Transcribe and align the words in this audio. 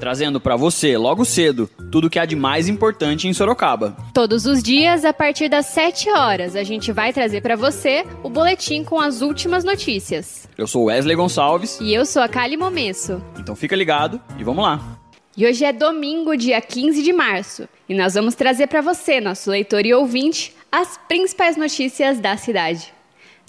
trazendo 0.00 0.40
para 0.40 0.56
você, 0.56 0.96
logo 0.96 1.26
cedo, 1.26 1.68
tudo 1.92 2.06
o 2.06 2.10
que 2.10 2.18
há 2.18 2.24
de 2.24 2.34
mais 2.34 2.68
importante 2.68 3.28
em 3.28 3.34
Sorocaba. 3.34 3.94
Todos 4.14 4.46
os 4.46 4.62
dias, 4.62 5.04
a 5.04 5.12
partir 5.12 5.50
das 5.50 5.66
7 5.66 6.10
horas, 6.10 6.56
a 6.56 6.64
gente 6.64 6.90
vai 6.90 7.12
trazer 7.12 7.42
para 7.42 7.54
você 7.54 8.06
o 8.22 8.30
boletim 8.30 8.82
com 8.82 8.98
as 8.98 9.20
últimas 9.20 9.62
notícias. 9.62 10.48
Eu 10.56 10.66
sou 10.66 10.84
Wesley 10.84 11.14
Gonçalves. 11.14 11.78
E 11.80 11.92
eu 11.92 12.06
sou 12.06 12.22
a 12.22 12.28
Kali 12.28 12.56
Momesso. 12.56 13.22
Então 13.38 13.54
fica 13.54 13.76
ligado 13.76 14.18
e 14.38 14.42
vamos 14.42 14.64
lá. 14.64 14.80
E 15.36 15.46
hoje 15.46 15.64
é 15.64 15.72
domingo, 15.72 16.36
dia 16.36 16.60
15 16.60 17.02
de 17.02 17.12
março, 17.12 17.68
e 17.88 17.94
nós 17.94 18.14
vamos 18.14 18.34
trazer 18.34 18.66
para 18.66 18.80
você, 18.80 19.20
nosso 19.20 19.50
leitor 19.50 19.86
e 19.86 19.94
ouvinte, 19.94 20.54
as 20.72 20.98
principais 21.08 21.56
notícias 21.56 22.18
da 22.18 22.36
cidade. 22.36 22.92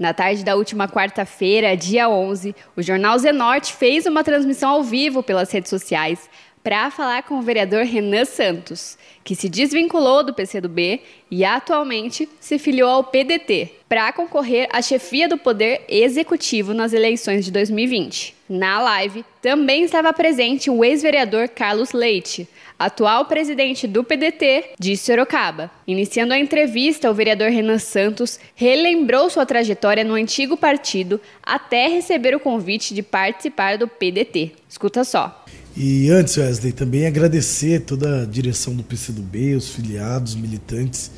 Na 0.01 0.13
tarde 0.13 0.43
da 0.43 0.55
última 0.55 0.87
quarta-feira, 0.87 1.77
dia 1.77 2.09
11, 2.09 2.55
o 2.75 2.81
jornal 2.81 3.19
Zenorte 3.19 3.73
fez 3.73 4.07
uma 4.07 4.23
transmissão 4.23 4.71
ao 4.71 4.83
vivo 4.83 5.21
pelas 5.21 5.51
redes 5.51 5.69
sociais 5.69 6.27
para 6.63 6.91
falar 6.91 7.23
com 7.23 7.39
o 7.39 7.41
vereador 7.41 7.83
Renan 7.83 8.25
Santos, 8.25 8.97
que 9.23 9.35
se 9.35 9.49
desvinculou 9.49 10.23
do 10.23 10.33
PCdoB 10.33 11.01
e 11.29 11.43
atualmente 11.43 12.29
se 12.39 12.59
filiou 12.59 12.89
ao 12.89 13.03
PDT 13.03 13.71
para 13.89 14.13
concorrer 14.13 14.69
à 14.71 14.81
chefia 14.81 15.27
do 15.27 15.37
Poder 15.37 15.83
Executivo 15.89 16.73
nas 16.73 16.93
eleições 16.93 17.43
de 17.43 17.51
2020. 17.51 18.35
Na 18.47 18.79
live 18.79 19.25
também 19.41 19.83
estava 19.83 20.13
presente 20.13 20.69
o 20.69 20.83
ex-vereador 20.83 21.49
Carlos 21.49 21.93
Leite, 21.93 22.47
atual 22.77 23.25
presidente 23.25 23.87
do 23.87 24.03
PDT 24.03 24.71
de 24.79 24.95
Sorocaba. 24.97 25.71
Iniciando 25.87 26.33
a 26.33 26.39
entrevista, 26.39 27.09
o 27.09 27.13
vereador 27.13 27.49
Renan 27.49 27.79
Santos 27.79 28.39
relembrou 28.55 29.29
sua 29.29 29.45
trajetória 29.45 30.03
no 30.03 30.15
antigo 30.15 30.57
partido 30.57 31.19
até 31.43 31.87
receber 31.87 32.35
o 32.35 32.39
convite 32.39 32.93
de 32.93 33.01
participar 33.03 33.77
do 33.77 33.87
PDT. 33.87 34.53
Escuta 34.67 35.03
só. 35.03 35.40
E 35.75 36.09
antes, 36.09 36.35
Wesley, 36.35 36.73
também 36.73 37.05
agradecer 37.05 37.81
toda 37.81 38.23
a 38.23 38.25
direção 38.25 38.75
do 38.75 38.83
PCdoB, 38.83 39.55
os 39.55 39.69
filiados, 39.69 40.35
militantes, 40.35 41.09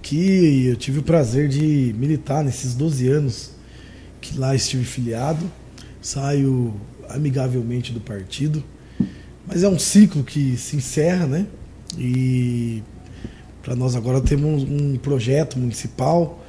que 0.00 0.66
eu 0.66 0.76
tive 0.76 1.00
o 1.00 1.02
prazer 1.02 1.48
de 1.48 1.92
militar 1.98 2.44
nesses 2.44 2.74
12 2.74 3.08
anos 3.08 3.50
que 4.20 4.38
lá 4.38 4.54
estive 4.54 4.84
filiado. 4.84 5.50
Saio 6.00 6.80
amigavelmente 7.08 7.92
do 7.92 7.98
partido, 7.98 8.62
mas 9.44 9.64
é 9.64 9.68
um 9.68 9.78
ciclo 9.78 10.22
que 10.22 10.56
se 10.56 10.76
encerra, 10.76 11.26
né? 11.26 11.46
E 11.98 12.84
para 13.62 13.74
nós 13.74 13.96
agora 13.96 14.20
temos 14.20 14.62
um 14.62 14.96
projeto 14.96 15.58
municipal 15.58 16.44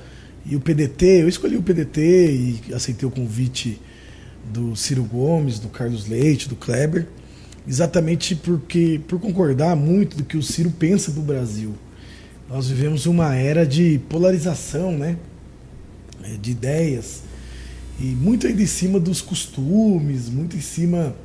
e 0.46 0.56
o 0.56 0.60
PDT, 0.60 1.24
eu 1.24 1.28
escolhi 1.28 1.58
o 1.58 1.64
PDT 1.64 2.62
e 2.70 2.74
aceitei 2.76 3.08
o 3.08 3.12
convite 3.12 3.82
do 4.54 4.76
Ciro 4.76 5.04
Gomes, 5.04 5.58
do 5.58 5.68
Carlos 5.68 6.08
Leite, 6.08 6.48
do 6.48 6.56
Kleber 6.56 7.08
exatamente 7.70 8.36
porque 8.36 9.00
por 9.08 9.20
concordar 9.20 9.76
muito 9.76 10.18
do 10.18 10.24
que 10.24 10.36
o 10.36 10.42
Ciro 10.42 10.72
pensa 10.72 11.12
do 11.12 11.22
Brasil. 11.22 11.76
Nós 12.50 12.68
vivemos 12.68 13.06
uma 13.06 13.36
era 13.36 13.64
de 13.64 14.00
polarização, 14.10 14.98
né? 14.98 15.18
É, 16.24 16.36
de 16.36 16.50
ideias 16.50 17.22
e 18.00 18.06
muito 18.06 18.48
ainda 18.48 18.62
em 18.62 18.66
cima 18.66 19.00
dos 19.00 19.22
costumes, 19.22 20.30
muito 20.30 20.58
em 20.58 20.62
cima 20.62 21.16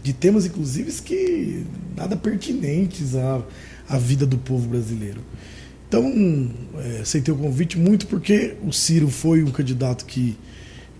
de 0.00 0.12
temas 0.12 0.46
inclusive 0.46 0.92
que 1.02 1.66
nada 1.96 2.16
pertinentes 2.16 3.16
à, 3.16 3.42
à 3.88 3.98
vida 3.98 4.24
do 4.24 4.38
povo 4.38 4.68
brasileiro. 4.68 5.20
Então, 5.88 6.50
é, 6.76 7.00
aceitei 7.00 7.34
o 7.34 7.36
convite 7.36 7.76
muito 7.76 8.06
porque 8.06 8.54
o 8.62 8.72
Ciro 8.72 9.08
foi 9.08 9.42
um 9.42 9.50
candidato 9.50 10.04
que, 10.04 10.38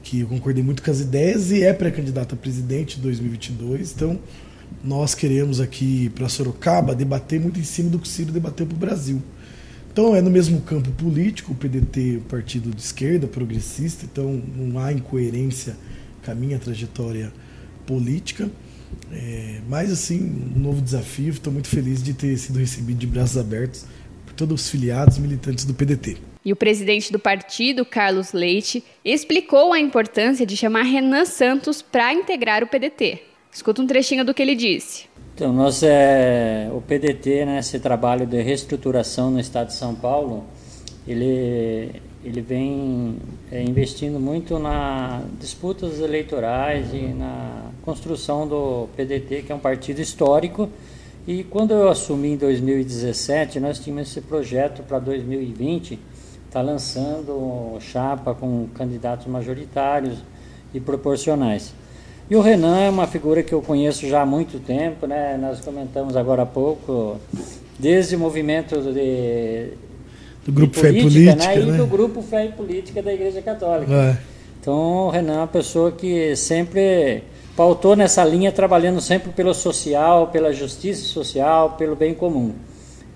que 0.02 0.20
eu 0.20 0.26
concordei 0.26 0.64
muito 0.64 0.82
com 0.82 0.90
as 0.90 1.00
ideias 1.00 1.52
e 1.52 1.62
é 1.62 1.72
pré-candidato 1.72 2.34
a 2.34 2.38
presidente 2.38 2.98
em 2.98 3.02
2022. 3.02 3.92
Então, 3.92 4.18
nós 4.82 5.14
queremos 5.14 5.60
aqui 5.60 6.08
para 6.10 6.28
Sorocaba 6.28 6.94
debater 6.94 7.40
muito 7.40 7.58
em 7.58 7.64
cima 7.64 7.90
do 7.90 7.98
que 7.98 8.06
o 8.06 8.10
Ciro 8.10 8.32
debateu 8.32 8.66
para 8.66 8.74
o 8.74 8.78
Brasil. 8.78 9.22
Então 9.92 10.14
é 10.14 10.22
no 10.22 10.30
mesmo 10.30 10.60
campo 10.60 10.90
político, 10.92 11.52
o 11.52 11.54
PDT, 11.54 12.18
o 12.18 12.20
partido 12.22 12.70
de 12.70 12.80
esquerda, 12.80 13.26
progressista, 13.26 14.04
então 14.04 14.40
não 14.56 14.78
há 14.78 14.92
incoerência 14.92 15.76
com 16.24 16.30
a 16.30 16.34
minha 16.34 16.58
trajetória 16.58 17.32
política. 17.86 18.48
É, 19.12 19.60
mas 19.68 19.90
assim, 19.90 20.52
um 20.56 20.60
novo 20.60 20.80
desafio, 20.80 21.30
estou 21.30 21.52
muito 21.52 21.68
feliz 21.68 22.02
de 22.02 22.14
ter 22.14 22.36
sido 22.36 22.58
recebido 22.58 22.98
de 22.98 23.06
braços 23.06 23.36
abertos 23.36 23.86
por 24.24 24.34
todos 24.34 24.62
os 24.62 24.70
filiados 24.70 25.18
militantes 25.18 25.64
do 25.64 25.74
PDT. 25.74 26.16
E 26.44 26.52
o 26.52 26.56
presidente 26.56 27.12
do 27.12 27.18
partido, 27.18 27.84
Carlos 27.84 28.32
Leite, 28.32 28.84
explicou 29.04 29.72
a 29.72 29.80
importância 29.80 30.46
de 30.46 30.56
chamar 30.56 30.82
Renan 30.82 31.24
Santos 31.24 31.82
para 31.82 32.12
integrar 32.12 32.62
o 32.62 32.66
PDT. 32.66 33.27
Escuta 33.52 33.82
um 33.82 33.86
trechinho 33.86 34.24
do 34.24 34.34
que 34.34 34.42
ele 34.42 34.54
disse. 34.54 35.06
Então, 35.34 35.52
nós, 35.52 35.82
é, 35.82 36.68
o 36.72 36.80
PDT, 36.80 37.44
né, 37.44 37.58
esse 37.60 37.78
trabalho 37.78 38.26
de 38.26 38.42
reestruturação 38.42 39.30
no 39.30 39.38
estado 39.38 39.68
de 39.68 39.74
São 39.74 39.94
Paulo, 39.94 40.44
ele, 41.06 41.92
ele 42.24 42.40
vem 42.40 43.16
é, 43.50 43.62
investindo 43.62 44.18
muito 44.18 44.58
na 44.58 45.22
disputas 45.38 46.00
eleitorais 46.00 46.92
e 46.92 47.06
na 47.06 47.70
construção 47.82 48.46
do 48.48 48.88
PDT, 48.96 49.42
que 49.42 49.52
é 49.52 49.54
um 49.54 49.60
partido 49.60 50.00
histórico. 50.00 50.68
E 51.26 51.44
quando 51.44 51.72
eu 51.72 51.88
assumi 51.88 52.30
em 52.30 52.36
2017, 52.36 53.60
nós 53.60 53.78
tínhamos 53.78 54.08
esse 54.08 54.20
projeto 54.20 54.82
para 54.82 54.98
2020, 54.98 55.98
está 56.46 56.60
lançando 56.60 57.78
chapa 57.80 58.34
com 58.34 58.66
candidatos 58.74 59.26
majoritários 59.26 60.18
e 60.74 60.80
proporcionais. 60.80 61.72
E 62.30 62.36
o 62.36 62.42
Renan 62.42 62.78
é 62.78 62.90
uma 62.90 63.06
figura 63.06 63.42
que 63.42 63.54
eu 63.54 63.62
conheço 63.62 64.06
já 64.06 64.20
há 64.20 64.26
muito 64.26 64.58
tempo, 64.58 65.06
né? 65.06 65.38
Nós 65.40 65.60
comentamos 65.60 66.14
agora 66.14 66.42
há 66.42 66.46
pouco, 66.46 67.16
desde 67.78 68.16
o 68.16 68.18
movimento 68.18 68.80
de, 68.92 69.72
do 70.44 70.52
grupo 70.52 70.74
de 70.74 70.80
política, 70.80 70.80
Fé 70.80 70.90
e 70.90 71.02
Política, 71.02 71.36
né? 71.46 71.58
E 71.58 71.78
do 71.78 71.86
grupo 71.86 72.22
Fé 72.22 72.44
e 72.44 72.52
Política 72.52 73.02
da 73.02 73.14
Igreja 73.14 73.40
Católica. 73.40 73.94
É. 73.94 74.16
Então, 74.60 75.06
o 75.06 75.10
Renan 75.10 75.34
é 75.34 75.38
uma 75.38 75.46
pessoa 75.46 75.90
que 75.90 76.36
sempre 76.36 77.22
pautou 77.56 77.96
nessa 77.96 78.22
linha, 78.24 78.52
trabalhando 78.52 79.00
sempre 79.00 79.32
pelo 79.32 79.54
social, 79.54 80.26
pela 80.26 80.52
justiça 80.52 81.06
social, 81.06 81.76
pelo 81.78 81.96
bem 81.96 82.12
comum. 82.12 82.52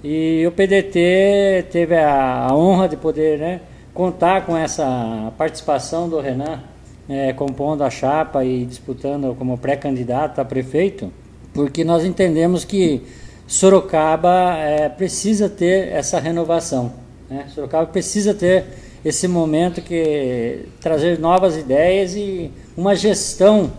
E 0.02 0.42
o 0.46 0.52
PDT 0.52 1.66
teve 1.70 1.96
a, 1.96 2.46
a 2.46 2.56
honra 2.56 2.88
de 2.88 2.96
poder 2.96 3.38
né, 3.38 3.60
contar 3.92 4.46
com 4.46 4.56
essa 4.56 5.30
participação 5.36 6.08
do 6.08 6.18
Renan 6.18 6.71
é, 7.08 7.32
compondo 7.32 7.82
a 7.82 7.90
chapa 7.90 8.44
e 8.44 8.64
disputando 8.64 9.34
como 9.36 9.58
pré-candidato 9.58 10.40
a 10.40 10.44
prefeito, 10.44 11.12
porque 11.52 11.84
nós 11.84 12.04
entendemos 12.04 12.64
que 12.64 13.02
Sorocaba 13.46 14.56
é, 14.56 14.88
precisa 14.88 15.48
ter 15.48 15.88
essa 15.88 16.18
renovação. 16.18 16.92
Né? 17.28 17.46
Sorocaba 17.54 17.86
precisa 17.86 18.32
ter 18.32 18.64
esse 19.04 19.26
momento 19.26 19.82
que 19.82 20.66
trazer 20.80 21.18
novas 21.18 21.56
ideias 21.56 22.14
e 22.14 22.50
uma 22.76 22.94
gestão 22.94 23.70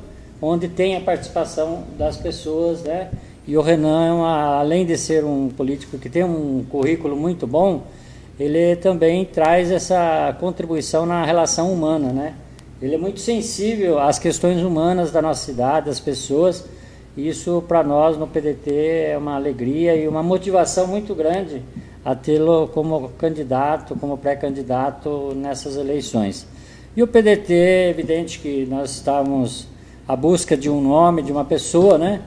onde 0.42 0.68
tem 0.68 0.98
a 0.98 1.02
participação 1.02 1.84
das 1.98 2.18
pessoas, 2.18 2.84
né? 2.84 3.10
E 3.48 3.58
o 3.58 3.62
Renan, 3.62 4.08
é 4.08 4.12
uma, 4.12 4.60
além 4.60 4.86
de 4.86 4.98
ser 4.98 5.24
um 5.24 5.50
político 5.50 5.98
que 5.98 6.10
tem 6.10 6.24
um 6.24 6.66
currículo 6.70 7.16
muito 7.16 7.48
bom, 7.48 7.84
ele 8.40 8.76
também 8.78 9.26
traz 9.26 9.72
essa 9.72 10.36
contribuição 10.40 11.06
na 11.06 11.26
relação 11.26 11.72
humana, 11.72 12.12
né? 12.12 12.34
Ele 12.84 12.96
é 12.96 12.98
muito 12.98 13.22
sensível 13.22 13.98
às 13.98 14.20
questões 14.20 14.62
humanas 14.62 15.10
da 15.10 15.22
nossa 15.22 15.46
cidade, 15.46 15.86
das 15.86 16.02
pessoas. 16.02 16.66
Isso 17.16 17.64
para 17.66 17.82
nós 17.82 18.18
no 18.18 18.28
PDT 18.28 18.72
é 19.12 19.18
uma 19.18 19.36
alegria 19.36 19.96
e 19.96 20.06
uma 20.06 20.22
motivação 20.22 20.86
muito 20.86 21.16
grande 21.16 21.62
a 22.04 22.14
tê-lo 22.14 22.68
como 22.74 23.08
candidato, 23.18 23.96
como 23.96 24.18
pré-candidato 24.18 25.32
nessas 25.34 25.78
eleições. 25.78 26.46
E 26.94 27.02
o 27.02 27.08
PDT, 27.08 27.54
é 27.54 27.90
evidente 27.90 28.40
que 28.40 28.66
nós 28.66 28.92
estávamos 28.92 29.66
à 30.06 30.14
busca 30.14 30.58
de 30.58 30.70
um 30.70 30.82
nome, 30.82 31.22
de 31.22 31.32
uma 31.32 31.46
pessoa, 31.46 31.98
né? 31.98 32.24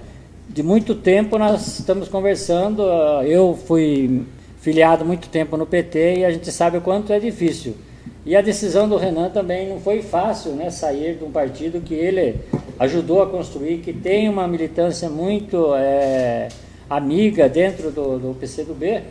De 0.48 0.62
muito 0.62 0.94
tempo 0.94 1.36
nós 1.36 1.80
estamos 1.80 2.08
conversando. 2.08 2.82
Eu 3.26 3.54
fui 3.66 4.24
filiado 4.58 5.04
muito 5.04 5.28
tempo 5.28 5.54
no 5.58 5.66
PT 5.66 6.20
e 6.20 6.24
a 6.24 6.30
gente 6.30 6.50
sabe 6.50 6.78
o 6.78 6.80
quanto 6.80 7.12
é 7.12 7.20
difícil 7.20 7.76
e 8.24 8.34
a 8.34 8.40
decisão 8.40 8.88
do 8.88 8.96
Renan 8.96 9.30
também 9.30 9.68
não 9.68 9.80
foi 9.80 10.02
fácil, 10.02 10.52
né? 10.52 10.68
Sair 10.68 11.16
de 11.16 11.24
um 11.24 11.30
partido 11.30 11.80
que 11.80 11.94
ele 11.94 12.40
ajudou 12.78 13.22
a 13.22 13.26
construir, 13.28 13.78
que 13.78 13.92
tem 13.92 14.28
uma 14.28 14.48
militância 14.48 15.08
muito 15.08 15.74
é, 15.76 16.48
amiga 16.90 17.48
dentro 17.48 17.90
do, 17.90 18.18
do 18.18 18.34
PCdoB. 18.34 19.02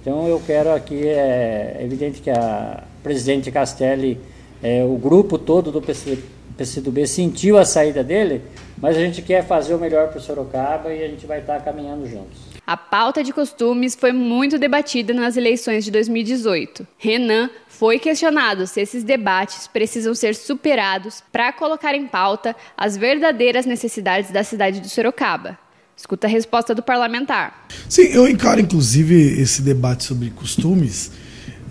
Então 0.00 0.28
eu 0.28 0.40
quero 0.46 0.72
aqui, 0.72 1.08
é, 1.08 1.76
é 1.78 1.84
evidente 1.84 2.20
que 2.20 2.30
a 2.30 2.84
presidente 3.02 3.50
Castelli, 3.50 4.18
é, 4.62 4.84
o 4.84 4.96
grupo 4.96 5.38
todo 5.38 5.72
do 5.72 5.82
PC, 5.82 6.18
PCdoB 6.56 7.06
sentiu 7.06 7.58
a 7.58 7.64
saída 7.64 8.04
dele, 8.04 8.42
mas 8.78 8.96
a 8.96 9.00
gente 9.00 9.22
quer 9.22 9.44
fazer 9.44 9.74
o 9.74 9.78
melhor 9.78 10.08
para 10.08 10.20
Sorocaba 10.20 10.92
e 10.92 11.02
a 11.02 11.08
gente 11.08 11.26
vai 11.26 11.40
estar 11.40 11.60
caminhando 11.64 12.06
juntos. 12.06 12.52
A 12.64 12.76
pauta 12.76 13.24
de 13.24 13.32
costumes 13.32 13.96
foi 13.96 14.12
muito 14.12 14.56
debatida 14.58 15.12
nas 15.12 15.36
eleições 15.36 15.84
de 15.84 15.90
2018. 15.90 16.86
Renan 16.96 17.50
foi 17.82 17.98
questionado 17.98 18.64
se 18.64 18.80
esses 18.80 19.02
debates 19.02 19.66
precisam 19.66 20.14
ser 20.14 20.36
superados 20.36 21.20
para 21.32 21.52
colocar 21.52 21.96
em 21.96 22.06
pauta 22.06 22.54
as 22.76 22.96
verdadeiras 22.96 23.66
necessidades 23.66 24.30
da 24.30 24.44
cidade 24.44 24.78
de 24.78 24.88
Sorocaba. 24.88 25.58
Escuta 25.96 26.28
a 26.28 26.30
resposta 26.30 26.76
do 26.76 26.80
parlamentar. 26.80 27.66
Sim, 27.88 28.02
eu 28.02 28.28
encaro 28.28 28.60
inclusive 28.60 29.16
esse 29.42 29.62
debate 29.62 30.04
sobre 30.04 30.30
costumes 30.30 31.10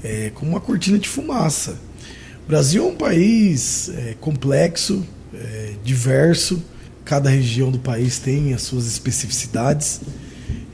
é, 0.04 0.32
como 0.36 0.52
uma 0.52 0.60
cortina 0.60 1.00
de 1.00 1.08
fumaça. 1.08 1.80
O 2.44 2.50
Brasil 2.50 2.84
é 2.84 2.88
um 2.88 2.96
país 2.98 3.88
é, 3.96 4.14
complexo, 4.20 5.08
é, 5.34 5.76
diverso, 5.82 6.62
cada 7.06 7.30
região 7.30 7.72
do 7.72 7.80
país 7.80 8.20
tem 8.20 8.54
as 8.54 8.64
suas 8.64 8.86
especificidades. 8.86 10.02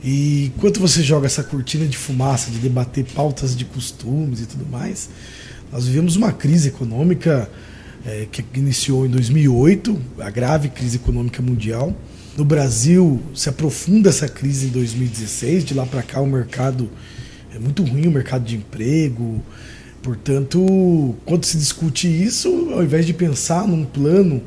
E 0.02 0.52
enquanto 0.54 0.80
você 0.80 1.02
joga 1.02 1.26
essa 1.26 1.42
cortina 1.42 1.86
de 1.86 1.96
fumaça 1.96 2.50
de 2.50 2.58
debater 2.58 3.04
pautas 3.04 3.56
de 3.56 3.64
costumes 3.64 4.40
e 4.40 4.46
tudo 4.46 4.64
mais, 4.66 5.08
nós 5.72 5.86
vivemos 5.86 6.16
uma 6.16 6.32
crise 6.32 6.68
econômica 6.68 7.50
é, 8.06 8.26
que 8.30 8.44
iniciou 8.54 9.06
em 9.06 9.10
2008, 9.10 9.98
a 10.20 10.30
grave 10.30 10.68
crise 10.68 10.96
econômica 10.96 11.42
mundial. 11.42 11.94
No 12.36 12.44
Brasil 12.44 13.20
se 13.34 13.48
aprofunda 13.48 14.08
essa 14.08 14.28
crise 14.28 14.66
em 14.66 14.70
2016, 14.70 15.64
de 15.64 15.74
lá 15.74 15.84
para 15.84 16.02
cá 16.02 16.20
o 16.20 16.26
mercado 16.26 16.88
é 17.54 17.58
muito 17.58 17.82
ruim, 17.82 18.06
o 18.06 18.10
mercado 18.10 18.44
de 18.44 18.56
emprego. 18.56 19.42
Portanto, 20.02 21.16
quando 21.24 21.44
se 21.44 21.58
discute 21.58 22.06
isso, 22.06 22.70
ao 22.72 22.84
invés 22.84 23.04
de 23.04 23.12
pensar 23.12 23.66
num 23.66 23.84
plano 23.84 24.40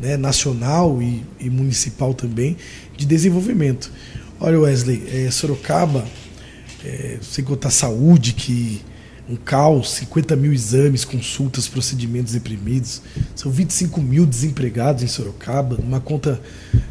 né, 0.00 0.16
nacional 0.16 1.02
e, 1.02 1.24
e 1.40 1.50
municipal 1.50 2.14
também 2.14 2.56
de 2.96 3.04
desenvolvimento, 3.04 3.90
Olha, 4.44 4.58
Wesley, 4.58 5.04
é, 5.06 5.30
Sorocaba, 5.30 6.04
é, 6.84 7.18
sem 7.22 7.44
contar 7.44 7.70
saúde, 7.70 8.32
que 8.32 8.82
um 9.30 9.36
caos, 9.36 9.92
50 9.92 10.34
mil 10.34 10.52
exames, 10.52 11.04
consultas, 11.04 11.68
procedimentos 11.68 12.34
reprimidos. 12.34 13.02
São 13.36 13.52
25 13.52 14.02
mil 14.02 14.26
desempregados 14.26 15.04
em 15.04 15.06
Sorocaba, 15.06 15.76
uma 15.76 16.00
conta 16.00 16.42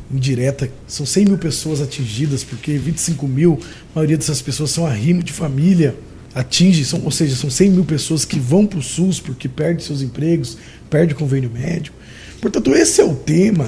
indireta. 0.09 0.71
São 0.87 1.05
100 1.05 1.25
mil 1.25 1.37
pessoas 1.37 1.81
atingidas, 1.81 2.41
porque 2.41 2.77
25 2.77 3.27
mil, 3.27 3.59
a 3.93 3.95
maioria 3.95 4.17
dessas 4.17 4.41
pessoas 4.41 4.71
são 4.71 4.87
arrimo 4.87 5.21
de 5.21 5.33
família. 5.33 5.93
Atinge, 6.33 6.85
são, 6.85 7.03
ou 7.03 7.11
seja, 7.11 7.35
são 7.35 7.49
100 7.49 7.69
mil 7.71 7.83
pessoas 7.83 8.23
que 8.23 8.39
vão 8.39 8.65
para 8.65 8.79
o 8.79 8.81
SUS 8.81 9.19
porque 9.19 9.49
perdem 9.49 9.85
seus 9.85 10.01
empregos, 10.01 10.57
perdem 10.89 11.13
o 11.13 11.19
convênio 11.19 11.51
médico. 11.51 11.97
Portanto, 12.39 12.73
esse 12.73 13.01
é 13.01 13.03
o 13.03 13.13
tema 13.13 13.67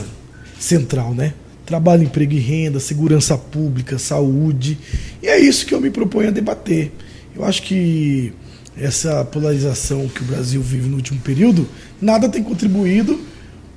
central, 0.57 1.13
né? 1.13 1.33
Trabalho, 1.65 2.03
emprego 2.03 2.33
e 2.33 2.39
renda, 2.39 2.79
segurança 2.79 3.37
pública, 3.37 3.97
saúde. 3.97 4.77
E 5.21 5.27
é 5.27 5.39
isso 5.39 5.65
que 5.65 5.73
eu 5.73 5.81
me 5.81 5.89
proponho 5.89 6.29
a 6.29 6.31
debater. 6.31 6.91
Eu 7.35 7.43
acho 7.43 7.63
que 7.63 8.33
essa 8.77 9.23
polarização 9.25 10.07
que 10.07 10.21
o 10.21 10.25
Brasil 10.25 10.61
vive 10.61 10.89
no 10.89 10.95
último 10.95 11.19
período, 11.21 11.67
nada 12.01 12.27
tem 12.27 12.43
contribuído 12.43 13.19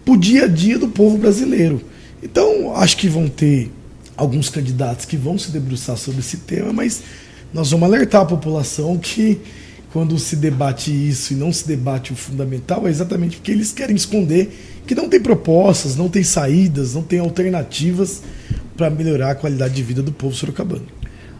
para 0.04 0.14
o 0.14 0.16
dia 0.16 0.44
a 0.44 0.48
dia 0.48 0.78
do 0.78 0.88
povo 0.88 1.18
brasileiro. 1.18 1.80
Então, 2.22 2.74
acho 2.76 2.96
que 2.96 3.08
vão 3.08 3.28
ter 3.28 3.70
alguns 4.16 4.48
candidatos 4.48 5.04
que 5.04 5.16
vão 5.16 5.38
se 5.38 5.50
debruçar 5.50 5.96
sobre 5.96 6.20
esse 6.20 6.38
tema, 6.38 6.72
mas 6.72 7.02
nós 7.52 7.70
vamos 7.70 7.86
alertar 7.86 8.22
a 8.22 8.26
população 8.26 8.96
que 8.98 9.40
quando 9.92 10.18
se 10.18 10.36
debate 10.36 10.90
isso 10.90 11.32
e 11.32 11.36
não 11.36 11.52
se 11.52 11.66
debate 11.66 12.12
o 12.12 12.16
fundamental, 12.16 12.86
é 12.86 12.90
exatamente 12.90 13.36
porque 13.36 13.52
eles 13.52 13.72
querem 13.72 13.96
esconder 13.96 14.82
que 14.86 14.94
não 14.94 15.08
tem 15.08 15.20
propostas, 15.20 15.96
não 15.96 16.08
tem 16.08 16.22
saídas, 16.22 16.94
não 16.94 17.02
tem 17.02 17.18
alternativas 17.18 18.22
para 18.76 18.90
melhorar 18.90 19.30
a 19.30 19.34
qualidade 19.34 19.74
de 19.74 19.82
vida 19.82 20.02
do 20.02 20.12
povo 20.12 20.34
sorocabano. 20.34 20.86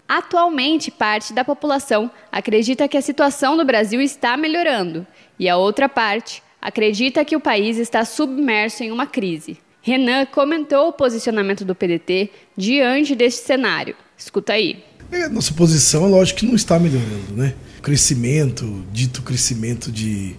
Atualmente, 0.07 0.89
parte 0.89 1.33
da 1.33 1.43
população 1.43 2.09
acredita 2.31 2.87
que 2.87 2.97
a 2.97 3.01
situação 3.01 3.55
no 3.55 3.65
Brasil 3.65 4.01
está 4.01 4.37
melhorando 4.37 5.05
e 5.37 5.49
a 5.49 5.57
outra 5.57 5.89
parte 5.89 6.41
acredita 6.61 7.25
que 7.25 7.35
o 7.35 7.41
país 7.41 7.77
está 7.77 8.03
submerso 8.05 8.83
em 8.83 8.91
uma 8.91 9.05
crise. 9.05 9.57
Renan 9.81 10.25
comentou 10.25 10.89
o 10.89 10.93
posicionamento 10.93 11.63
do 11.63 11.75
PDT 11.75 12.29
diante 12.57 13.15
deste 13.15 13.45
cenário. 13.45 13.95
Escuta 14.17 14.53
aí. 14.53 14.83
É, 15.11 15.29
nossa 15.29 15.53
posição, 15.53 16.07
lógico 16.07 16.39
que 16.39 16.45
não 16.45 16.55
está 16.55 16.77
melhorando, 16.77 17.33
né? 17.35 17.53
Crescimento, 17.81 18.83
dito 18.91 19.21
crescimento 19.21 19.91
de 19.91 20.35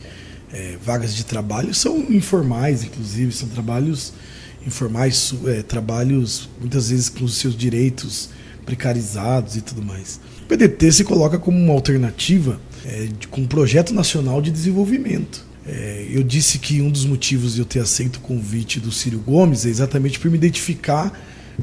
é, 0.52 0.76
vagas 0.82 1.14
de 1.14 1.24
trabalho 1.24 1.72
são 1.74 1.98
informais, 2.10 2.84
inclusive, 2.84 3.32
são 3.32 3.48
trabalhos 3.48 4.12
informais, 4.66 5.34
é, 5.46 5.62
trabalhos 5.62 6.48
muitas 6.60 6.90
vezes 6.90 7.08
com 7.08 7.24
os 7.24 7.36
seus 7.36 7.56
direitos 7.56 8.30
precarizados 8.66 9.56
e 9.56 9.62
tudo 9.62 9.82
mais. 9.82 10.20
O 10.42 10.46
PDT 10.46 10.92
se 10.92 11.04
coloca 11.04 11.38
como 11.38 11.58
uma 11.58 11.72
alternativa 11.72 12.60
é, 12.84 13.08
com 13.30 13.42
um 13.42 13.46
projeto 13.46 13.94
nacional 13.94 14.42
de 14.42 14.50
desenvolvimento. 14.50 15.46
É, 15.66 16.06
eu 16.10 16.22
disse 16.22 16.58
que 16.58 16.80
um 16.80 16.90
dos 16.90 17.04
motivos 17.04 17.54
de 17.54 17.60
eu 17.60 17.64
ter 17.64 17.80
aceito 17.80 18.16
o 18.16 18.20
convite 18.20 18.80
do 18.80 18.92
Círio 18.92 19.18
Gomes 19.18 19.66
é 19.66 19.68
exatamente 19.68 20.18
por 20.18 20.30
me 20.30 20.36
identificar 20.36 21.12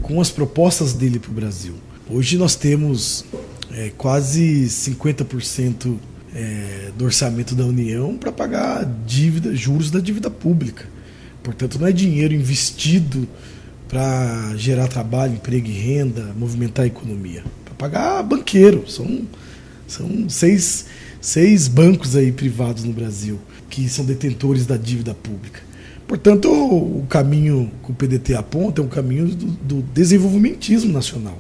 com 0.02 0.20
as 0.20 0.30
propostas 0.30 0.94
dele 0.94 1.20
para 1.20 1.32
o 1.32 1.34
Brasil. 1.34 1.76
Hoje 2.08 2.38
nós 2.38 2.56
temos 2.56 3.26
é, 3.72 3.92
quase 3.98 4.66
50% 4.66 5.96
é, 6.36 6.92
do 6.96 7.06
orçamento 7.06 7.56
da 7.56 7.66
União 7.66 8.16
para 8.16 8.32
pagar 8.32 8.86
dívida, 9.08 9.56
juros 9.56 9.90
da 9.90 10.00
dívida 10.00 10.30
pública. 10.30 10.86
Portanto, 11.42 11.80
não 11.80 11.88
é 11.88 11.92
dinheiro 11.92 12.34
investido 12.34 13.28
para 13.88 14.56
gerar 14.56 14.88
trabalho, 14.88 15.34
emprego 15.34 15.68
e 15.68 15.72
renda, 15.72 16.32
movimentar 16.38 16.86
a 16.86 16.88
economia. 16.88 17.44
Para 17.64 17.74
pagar 17.74 18.22
banqueiro. 18.22 18.88
São, 18.88 19.22
são 19.88 20.30
seis, 20.30 20.86
seis 21.20 21.68
bancos 21.68 22.16
aí 22.16 22.32
privados 22.32 22.84
no 22.84 22.94
Brasil 22.94 23.40
que 23.68 23.90
são 23.90 24.06
detentores 24.06 24.68
da 24.68 24.78
dívida 24.78 25.16
pública. 25.16 25.60
Portanto, 26.08 26.52
o 26.52 27.04
caminho 27.10 27.72
que 27.84 27.92
o 27.92 27.96
PDT 27.96 28.36
aponta 28.36 28.80
é 28.80 28.86
um 28.86 28.88
caminho 28.88 29.28
do, 29.28 29.48
do 29.48 29.82
desenvolvimentismo 29.82 30.94
nacional. 30.94 31.40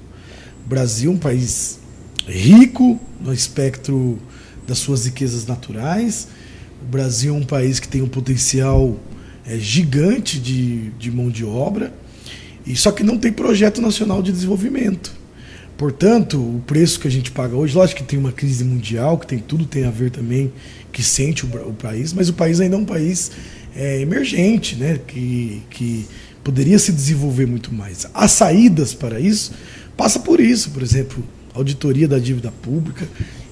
O 0.65 0.67
Brasil 0.67 1.12
é 1.12 1.13
um 1.13 1.17
país 1.17 1.79
rico 2.27 2.99
no 3.21 3.31
espectro 3.31 4.18
das 4.68 4.80
suas 4.80 5.06
riquezas 5.06 5.45
naturais. 5.45 6.28
O 6.81 6.85
Brasil 6.85 7.35
é 7.35 7.37
um 7.37 7.45
país 7.45 7.80
que 7.80 7.87
tem 7.87 8.01
um 8.01 8.07
potencial 8.07 8.97
é, 9.45 9.59
gigante 9.59 10.40
de, 10.40 10.90
de 10.92 11.11
mão 11.11 11.30
de 11.30 11.45
obra, 11.45 11.94
e 12.66 12.75
só 12.75 12.92
que 12.92 13.04
não 13.04 13.16
tem 13.16 13.31
projeto 13.31 13.80
nacional 13.80 14.23
de 14.23 14.31
desenvolvimento. 14.31 15.13
Portanto, 15.78 16.40
o 16.40 16.63
preço 16.66 16.99
que 16.99 17.07
a 17.07 17.11
gente 17.11 17.30
paga 17.30 17.56
hoje, 17.56 17.75
lógico 17.75 18.01
que 18.01 18.07
tem 18.07 18.18
uma 18.18 18.31
crise 18.31 18.63
mundial, 18.63 19.19
que 19.19 19.28
tem 19.28 19.37
tudo 19.37 19.66
tem 19.66 19.85
a 19.85 19.92
ver 19.92 20.09
também, 20.09 20.51
que 20.92 21.04
sente 21.04 21.45
o, 21.45 21.49
o 21.69 21.73
país, 21.73 22.11
mas 22.11 22.28
o 22.28 22.33
país 22.33 22.59
ainda 22.59 22.75
é 22.75 22.80
um 22.80 22.85
país 22.85 23.31
é, 23.75 24.01
emergente, 24.01 24.75
né, 24.78 24.99
que, 25.06 25.61
que 25.69 26.07
poderia 26.44 26.80
se 26.80 26.92
desenvolver 26.92 27.45
muito 27.45 27.71
mais. 27.71 28.07
As 28.16 28.31
saídas 28.31 28.95
para 28.95 29.19
isso 29.19 29.51
passa 29.95 30.19
por 30.19 30.40
isso, 30.40 30.71
por 30.71 30.81
exemplo, 30.81 31.23
auditoria 31.54 32.07
da 32.07 32.19
dívida 32.19 32.52
pública, 32.52 33.07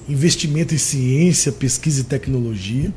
investimento 0.08 0.74
em 0.74 0.78
ciência, 0.78 1.50
pesquisa 1.50 2.00
e 2.00 2.04
tecnologia. 2.04 2.92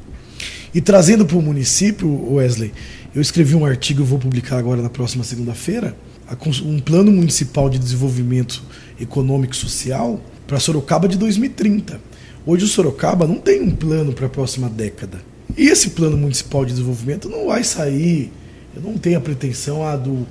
E 0.73 0.81
trazendo 0.81 1.25
para 1.25 1.37
o 1.37 1.41
município, 1.41 2.33
Wesley, 2.33 2.73
eu 3.15 3.21
escrevi 3.21 3.55
um 3.55 3.65
artigo, 3.65 4.01
eu 4.01 4.05
vou 4.05 4.19
publicar 4.19 4.57
agora 4.57 4.81
na 4.81 4.89
próxima 4.89 5.23
segunda-feira, 5.23 5.95
um 6.63 6.79
plano 6.79 7.11
municipal 7.11 7.69
de 7.69 7.79
desenvolvimento 7.79 8.61
econômico 8.99 9.53
e 9.53 9.57
social 9.57 10.21
para 10.45 10.59
Sorocaba 10.59 11.07
de 11.07 11.17
2030. 11.17 11.99
Hoje 12.45 12.65
o 12.65 12.67
Sorocaba 12.67 13.25
não 13.25 13.35
tem 13.35 13.61
um 13.61 13.71
plano 13.71 14.13
para 14.13 14.27
a 14.27 14.29
próxima 14.29 14.69
década. 14.69 15.21
E 15.57 15.67
esse 15.67 15.91
plano 15.91 16.17
municipal 16.17 16.65
de 16.65 16.71
desenvolvimento 16.71 17.29
não 17.29 17.47
vai 17.47 17.63
sair, 17.63 18.31
eu 18.75 18.81
não 18.81 18.97
tenho 18.97 19.17
a 19.17 19.21
pretensão 19.21 19.85
ah, 19.85 19.95
do, 19.95 20.27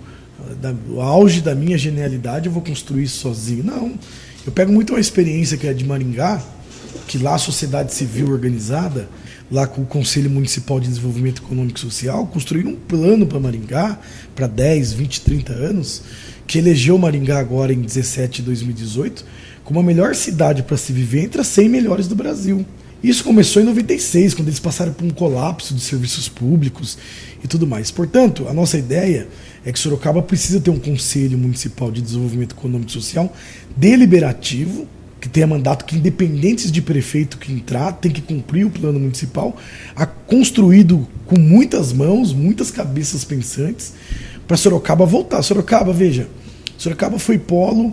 da, 0.60 0.72
do 0.72 1.00
auge 1.00 1.40
da 1.40 1.54
minha 1.54 1.76
genialidade, 1.76 2.46
eu 2.46 2.52
vou 2.52 2.62
construir 2.62 3.04
isso 3.04 3.20
sozinho. 3.20 3.64
Não. 3.64 3.94
Eu 4.46 4.52
pego 4.52 4.72
muito 4.72 4.92
uma 4.92 5.00
experiência 5.00 5.56
que 5.56 5.66
é 5.66 5.72
de 5.72 5.84
Maringá, 5.84 6.42
que 7.06 7.18
lá 7.18 7.34
a 7.34 7.38
sociedade 7.38 7.92
civil 7.92 8.30
organizada, 8.30 9.08
lá 9.50 9.66
com 9.66 9.82
o 9.82 9.86
Conselho 9.86 10.30
Municipal 10.30 10.80
de 10.80 10.88
Desenvolvimento 10.88 11.42
Econômico 11.42 11.78
e 11.78 11.80
Social, 11.80 12.26
construíram 12.26 12.72
um 12.72 12.76
plano 12.76 13.26
para 13.26 13.40
Maringá 13.40 13.98
para 14.34 14.46
10, 14.46 14.92
20, 14.92 15.20
30 15.20 15.52
anos, 15.52 16.02
que 16.46 16.58
elegeu 16.58 16.96
Maringá 16.98 17.38
agora 17.38 17.72
em 17.72 17.80
17 17.80 18.42
de 18.42 18.46
2018 18.46 19.24
como 19.66 19.80
a 19.80 19.82
melhor 19.82 20.14
cidade 20.14 20.62
para 20.62 20.76
se 20.76 20.92
viver 20.92 21.24
entre 21.24 21.40
as 21.40 21.48
100 21.48 21.68
melhores 21.68 22.06
do 22.06 22.14
Brasil. 22.14 22.64
Isso 23.02 23.22
começou 23.22 23.62
em 23.62 23.64
96, 23.66 24.34
quando 24.34 24.48
eles 24.48 24.58
passaram 24.58 24.92
por 24.92 25.04
um 25.04 25.10
colapso 25.10 25.74
de 25.74 25.80
serviços 25.80 26.28
públicos 26.28 26.96
e 27.44 27.46
tudo 27.46 27.66
mais. 27.66 27.90
Portanto, 27.90 28.48
a 28.48 28.54
nossa 28.54 28.78
ideia 28.78 29.28
é 29.64 29.70
que 29.70 29.78
Sorocaba 29.78 30.22
precisa 30.22 30.60
ter 30.60 30.70
um 30.70 30.78
Conselho 30.78 31.36
Municipal 31.36 31.90
de 31.90 32.00
Desenvolvimento 32.00 32.54
Econômico 32.54 32.90
e 32.90 32.94
Social 32.94 33.32
deliberativo, 33.76 34.88
que 35.20 35.28
tenha 35.28 35.46
mandato 35.46 35.84
que, 35.84 35.96
independentes 35.96 36.70
de 36.72 36.80
prefeito 36.80 37.38
que 37.38 37.52
entrar, 37.52 37.92
tem 37.92 38.10
que 38.10 38.20
cumprir 38.20 38.64
o 38.64 38.70
plano 38.70 38.98
municipal, 38.98 39.56
construído 40.26 41.06
com 41.26 41.38
muitas 41.38 41.92
mãos, 41.92 42.32
muitas 42.32 42.70
cabeças 42.70 43.24
pensantes, 43.24 43.92
para 44.46 44.56
Sorocaba 44.56 45.04
voltar. 45.04 45.42
Sorocaba, 45.42 45.92
veja, 45.92 46.28
Sorocaba 46.78 47.18
foi 47.18 47.38
polo, 47.38 47.92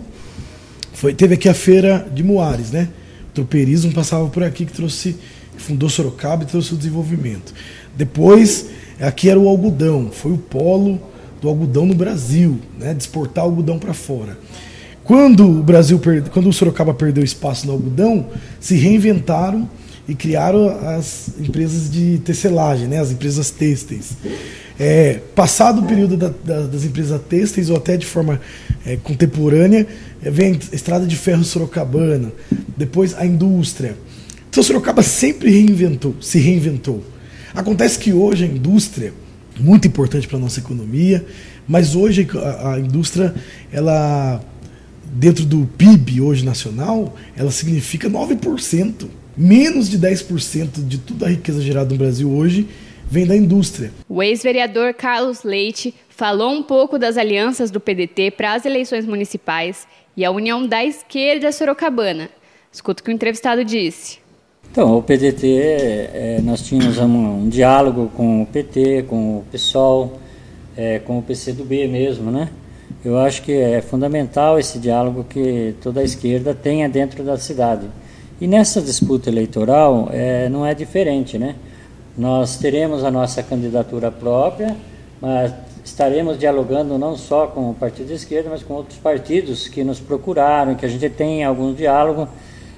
foi, 0.92 1.12
teve 1.12 1.34
aqui 1.34 1.48
a 1.48 1.54
feira 1.54 2.08
de 2.14 2.22
Moares, 2.22 2.70
né? 2.70 2.88
Tropeirismo 3.34 3.92
passava 3.92 4.28
por 4.28 4.42
aqui 4.42 4.64
que 4.64 4.72
trouxe, 4.72 5.16
fundou 5.56 5.88
Sorocaba 5.88 6.44
e 6.44 6.46
trouxe 6.46 6.72
o 6.72 6.76
desenvolvimento. 6.76 7.52
Depois, 7.96 8.66
aqui 9.00 9.28
era 9.28 9.38
o 9.38 9.48
algodão, 9.48 10.10
foi 10.12 10.32
o 10.32 10.38
polo 10.38 11.00
do 11.42 11.48
algodão 11.48 11.84
no 11.84 11.94
Brasil, 11.94 12.58
né? 12.78 12.94
De 12.94 13.02
exportar 13.02 13.44
algodão 13.44 13.78
para 13.78 13.92
fora. 13.92 14.38
Quando 15.02 15.46
o 15.46 15.62
Brasil, 15.62 16.00
quando 16.32 16.48
o 16.48 16.52
Sorocaba 16.52 16.94
perdeu 16.94 17.22
espaço 17.22 17.66
no 17.66 17.72
algodão, 17.74 18.26
se 18.58 18.74
reinventaram 18.76 19.68
e 20.08 20.14
criaram 20.14 20.68
as 20.68 21.30
empresas 21.38 21.90
de 21.90 22.18
tecelagem, 22.24 22.88
né, 22.88 23.00
as 23.00 23.10
empresas 23.10 23.50
têxteis. 23.50 24.12
É, 24.78 25.20
passado 25.34 25.82
o 25.82 25.86
período 25.86 26.16
da, 26.16 26.28
da, 26.44 26.66
das 26.66 26.84
empresas 26.84 27.20
têxteis, 27.28 27.70
ou 27.70 27.76
até 27.76 27.96
de 27.96 28.06
forma 28.06 28.40
é, 28.84 28.96
contemporânea, 28.96 29.86
é, 30.22 30.30
vem 30.30 30.58
a 30.72 30.74
estrada 30.74 31.06
de 31.06 31.16
ferro 31.16 31.44
sorocabana, 31.44 32.32
depois 32.76 33.14
a 33.14 33.24
indústria. 33.24 33.96
Então 34.50 34.62
Sorocaba 34.62 35.02
sempre 35.02 35.50
reinventou, 35.50 36.14
se 36.20 36.38
reinventou. 36.38 37.02
Acontece 37.54 37.98
que 37.98 38.12
hoje 38.12 38.44
a 38.44 38.46
indústria, 38.46 39.12
muito 39.58 39.86
importante 39.86 40.26
para 40.26 40.36
a 40.36 40.40
nossa 40.40 40.60
economia, 40.60 41.24
mas 41.66 41.94
hoje 41.94 42.26
a, 42.34 42.74
a 42.74 42.80
indústria, 42.80 43.34
ela 43.72 44.40
dentro 45.12 45.44
do 45.44 45.68
PIB 45.78 46.20
hoje 46.20 46.44
nacional, 46.44 47.16
ela 47.36 47.50
significa 47.50 48.08
9%. 48.08 49.06
Menos 49.36 49.88
de 49.88 49.98
10% 49.98 50.86
de 50.86 50.98
toda 50.98 51.26
a 51.26 51.30
riqueza 51.30 51.60
gerada 51.60 51.90
no 51.90 51.98
Brasil 51.98 52.30
hoje 52.30 52.68
vem 53.10 53.26
da 53.26 53.36
indústria. 53.36 53.92
O 54.08 54.22
ex-vereador 54.22 54.94
Carlos 54.94 55.42
Leite 55.42 55.94
falou 56.08 56.52
um 56.52 56.62
pouco 56.62 56.98
das 56.98 57.16
alianças 57.16 57.70
do 57.70 57.80
PDT 57.80 58.30
para 58.32 58.54
as 58.54 58.64
eleições 58.64 59.06
municipais 59.06 59.86
e 60.16 60.24
a 60.24 60.30
união 60.30 60.66
da 60.66 60.84
esquerda 60.84 61.50
sorocabana. 61.50 62.30
Escuta 62.72 63.00
o 63.00 63.04
que 63.04 63.10
o 63.10 63.14
entrevistado 63.14 63.64
disse. 63.64 64.18
Então, 64.70 64.98
o 64.98 65.02
PDT, 65.02 65.46
é, 65.46 66.40
nós 66.42 66.62
tínhamos 66.62 66.98
um, 66.98 67.44
um, 67.44 67.48
diálogo 67.48 68.10
com 68.16 68.42
o 68.42 68.46
PT, 68.46 69.04
com 69.08 69.38
o 69.38 69.44
PSOL, 69.50 70.18
é, 70.76 70.98
com 70.98 71.18
o 71.18 71.22
PCdoB 71.22 71.86
mesmo, 71.86 72.30
né? 72.30 72.48
Eu 73.04 73.18
acho 73.18 73.42
que 73.42 73.52
é 73.52 73.80
fundamental 73.80 74.58
esse 74.58 74.78
diálogo 74.78 75.24
que 75.24 75.74
toda 75.80 76.00
a 76.00 76.02
esquerda 76.02 76.54
tenha 76.54 76.88
dentro 76.88 77.22
da 77.22 77.36
cidade. 77.36 77.86
E 78.40 78.46
nessa 78.48 78.80
disputa 78.80 79.30
eleitoral 79.30 80.08
é, 80.10 80.48
não 80.48 80.66
é 80.66 80.74
diferente, 80.74 81.38
né? 81.38 81.54
Nós 82.16 82.56
teremos 82.56 83.02
a 83.02 83.10
nossa 83.10 83.42
candidatura 83.42 84.08
própria, 84.08 84.76
mas 85.20 85.52
estaremos 85.84 86.38
dialogando 86.38 86.96
não 86.96 87.16
só 87.16 87.48
com 87.48 87.70
o 87.70 87.74
partido 87.74 88.06
de 88.06 88.14
esquerda, 88.14 88.48
mas 88.50 88.62
com 88.62 88.74
outros 88.74 88.98
partidos 88.98 89.66
que 89.66 89.82
nos 89.82 89.98
procuraram, 89.98 90.76
que 90.76 90.86
a 90.86 90.88
gente 90.88 91.10
tem 91.10 91.42
algum 91.42 91.74
diálogo, 91.74 92.28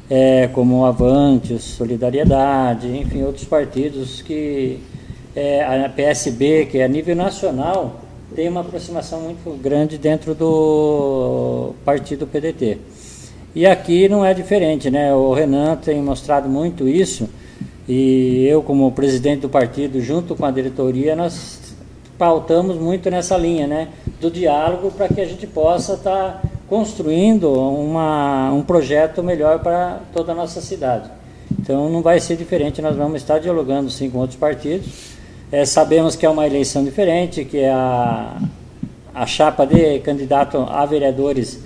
é, 0.09 0.49
como 0.55 0.81
o 0.81 0.87
Avante, 0.87 1.59
Solidariedade, 1.59 2.89
enfim, 2.97 3.25
outros 3.25 3.45
partidos 3.45 4.23
que 4.23 4.81
é, 5.35 5.63
a 5.63 5.87
PSB, 5.91 6.67
que 6.67 6.79
é 6.79 6.85
a 6.85 6.89
nível 6.89 7.15
nacional, 7.15 8.01
tem 8.35 8.49
uma 8.49 8.63
aproximação 8.63 9.21
muito 9.21 9.51
grande 9.63 9.99
dentro 9.99 10.35
do 10.35 11.75
partido 11.85 12.27
PDT. 12.27 12.79
E 13.55 13.67
aqui 13.67 14.09
não 14.09 14.25
é 14.25 14.33
diferente, 14.33 14.91
né? 14.91 15.15
O 15.15 15.35
Renan 15.35 15.77
tem 15.77 16.03
mostrado 16.03 16.49
muito 16.49 16.89
isso 16.89 17.29
e 17.89 18.47
eu, 18.49 18.63
como 18.63 18.91
presidente 18.93 19.43
do 19.43 19.49
partido, 19.49 20.01
junto 20.01 20.35
com 20.35 20.45
a 20.45 20.51
diretoria, 20.51 21.15
nós 21.15 21.75
pautamos 22.19 22.77
muito 22.77 23.11
nessa 23.11 23.37
linha, 23.37 23.67
né? 23.67 23.89
Do 24.21 24.31
diálogo 24.31 24.91
para 24.91 25.09
que 25.09 25.21
a 25.21 25.27
gente 25.27 25.47
possa 25.47 25.95
estar 25.95 26.41
tá 26.41 26.43
construindo 26.69 27.53
uma, 27.53 28.53
um 28.53 28.63
projeto 28.63 29.23
melhor 29.23 29.61
para 29.61 30.01
toda 30.13 30.33
a 30.33 30.35
nossa 30.35 30.61
cidade. 30.61 31.11
Então 31.61 31.89
não 31.89 32.03
vai 32.03 32.19
ser 32.19 32.37
diferente, 32.37 32.83
nós 32.83 32.97
vamos 32.97 33.17
estar 33.23 33.39
dialogando 33.39 33.91
sim 33.91 34.11
com 34.11 34.19
outros 34.19 34.39
partidos 34.39 35.17
é, 35.51 35.65
sabemos 35.65 36.17
que 36.17 36.27
é 36.27 36.29
uma 36.29 36.47
eleição 36.47 36.85
diferente, 36.85 37.45
que 37.45 37.59
é 37.59 37.71
a, 37.71 38.37
a 39.15 39.27
chapa 39.27 39.65
de 39.65 40.01
candidato 40.01 40.59
a 40.59 40.85
vereadores 40.85 41.61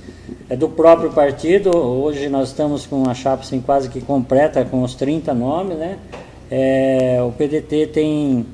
é 0.51 0.57
do 0.57 0.69
próprio 0.69 1.11
partido. 1.11 1.71
Hoje 1.77 2.29
nós 2.29 2.49
estamos 2.49 2.85
com 2.85 3.09
a 3.09 3.15
chapa 3.15 3.45
assim, 3.45 3.61
quase 3.61 3.89
que 3.89 4.01
completa, 4.01 4.65
com 4.65 4.83
os 4.83 4.97
30 4.97 5.33
nomes. 5.33 5.79
Né? 5.79 5.97
É, 6.51 7.21
o 7.23 7.31
PDT 7.31 7.87
tem 7.87 8.45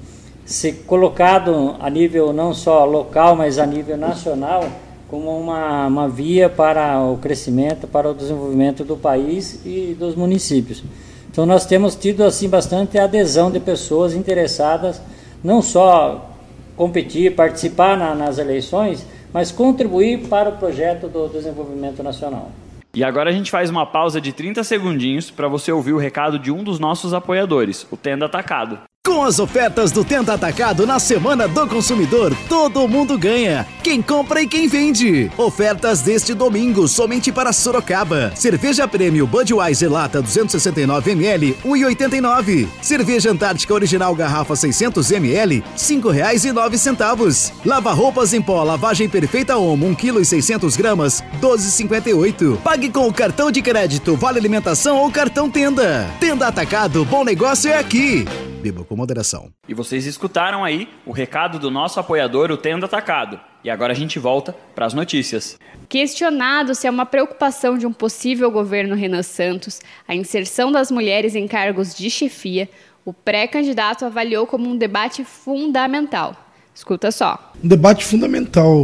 se 0.45 0.73
colocado 0.73 1.75
a 1.81 1.89
nível 1.89 2.35
não 2.35 2.53
só 2.53 2.85
local, 2.85 3.35
mas 3.35 3.59
a 3.59 3.65
nível 3.65 3.97
nacional, 3.97 4.69
como 5.09 5.37
uma, 5.41 5.87
uma 5.87 6.07
via 6.07 6.51
para 6.51 7.01
o 7.01 7.17
crescimento, 7.17 7.89
para 7.89 8.11
o 8.11 8.15
desenvolvimento 8.15 8.85
do 8.85 8.97
país 8.99 9.61
e 9.65 9.97
dos 9.99 10.15
municípios. 10.15 10.85
Então 11.31 11.47
nós 11.47 11.65
temos 11.65 11.95
tido 11.95 12.25
assim 12.25 12.47
bastante 12.47 12.99
adesão 12.99 13.51
de 13.51 13.59
pessoas 13.59 14.15
interessadas 14.15 15.01
não 15.43 15.63
só 15.63 16.31
competir, 16.77 17.35
participar 17.35 17.97
na, 17.97 18.15
nas 18.15 18.37
eleições, 18.37 19.07
mas 19.33 19.53
contribuir 19.53 20.29
para 20.29 20.51
o 20.51 20.57
projeto 20.57 21.09
do 21.09 21.29
desenvolvimento 21.29 22.03
nacional. 22.03 22.51
E 22.95 23.05
agora 23.05 23.29
a 23.29 23.33
gente 23.33 23.51
faz 23.51 23.69
uma 23.69 23.85
pausa 23.85 24.21
de 24.21 24.33
30 24.33 24.65
segundinhos 24.65 25.31
para 25.31 25.49
você 25.49 25.71
ouvir 25.71 25.93
o 25.93 25.99
recado 25.99 26.39
de 26.39 26.51
um 26.51 26.65
dos 26.65 26.79
nossos 26.79 27.13
apoiadores, 27.13 27.87
o 27.91 27.97
Tenda 27.97 28.25
Atacado. 28.25 28.79
Com 29.07 29.23
as 29.23 29.39
ofertas 29.39 29.93
do 29.93 30.05
Tenda 30.05 30.35
Atacado 30.35 30.85
na 30.85 30.99
Semana 30.99 31.47
do 31.47 31.65
Consumidor, 31.69 32.37
todo 32.49 32.89
mundo 32.89 33.17
ganha. 33.17 33.65
Quem 33.81 34.03
compra 34.03 34.43
e 34.43 34.49
quem 34.49 34.67
vende. 34.67 35.31
Ofertas 35.39 36.01
deste 36.01 36.35
domingo 36.35 36.89
somente 36.89 37.31
para 37.31 37.53
Sorocaba. 37.53 38.33
Cerveja 38.35 38.89
Prêmio 38.89 39.25
Budweiser 39.25 39.89
Lata 39.89 40.21
269ml, 40.21 41.55
1,89. 41.65 42.67
Cerveja 42.83 43.31
Antártica 43.31 43.73
Original 43.73 44.13
Garrafa 44.13 44.55
600ml, 44.55 45.63
R$ 45.63 45.63
5,09. 45.77 47.53
Lava 47.65 47.93
roupas 47.93 48.35
em 48.35 48.43
pó, 48.43 48.65
lavagem 48.65 49.09
perfeita 49.09 49.57
Omo, 49.57 49.87
1 49.87 49.95
kg 49.95 50.21
e 50.21 50.25
600 50.25 50.75
gramas, 50.75 51.23
12,58. 51.41 52.59
Pague 52.59 52.91
com 52.91 53.07
o 53.07 53.15
cartão 53.15 53.53
de 53.53 53.63
crédito, 53.63 54.17
vale 54.17 54.41
alimentação 54.41 54.97
ou 54.97 55.13
cartão 55.13 55.49
Tenda. 55.49 56.11
Tenda 56.19 56.49
Atacado, 56.49 57.05
bom 57.05 57.23
negócio 57.23 57.71
é 57.71 57.79
aqui. 57.79 58.27
Beba 58.67 58.83
com 58.83 58.97
moderação. 58.97 59.53
E 59.69 59.75
vocês 59.75 60.07
escutaram 60.07 60.65
aí 60.65 60.89
o 61.07 61.13
recado 61.13 61.57
do 61.57 61.71
nosso 61.71 62.01
apoiador, 62.01 62.51
o 62.51 62.57
Tendo 62.57 62.85
Atacado. 62.85 63.39
E 63.63 63.71
agora 63.71 63.93
a 63.93 63.97
gente 63.97 64.19
volta 64.19 64.53
para 64.75 64.87
as 64.87 64.93
notícias. 64.93 65.57
Questionado 65.89 66.75
se 66.75 66.89
é 66.89 66.91
uma 66.91 67.07
preocupação 67.07 67.79
de 67.79 67.87
um 67.87 67.93
possível 67.93 68.51
governo 68.51 68.97
Renan 68.97 69.23
Santos 69.23 69.79
a 70.09 70.17
inserção 70.17 70.73
das 70.73 70.91
mulheres 70.91 71.37
em 71.37 71.47
cargos 71.47 71.95
de 71.95 72.11
chefia, 72.11 72.69
o 73.05 73.13
pré-candidato 73.13 74.05
avaliou 74.05 74.49
como 74.49 74.69
um 74.69 74.77
debate 74.77 75.25
fundamental. 75.25 76.35
Escuta 76.75 77.13
só. 77.13 77.53
Um 77.63 77.69
debate 77.69 78.05
fundamental, 78.05 78.75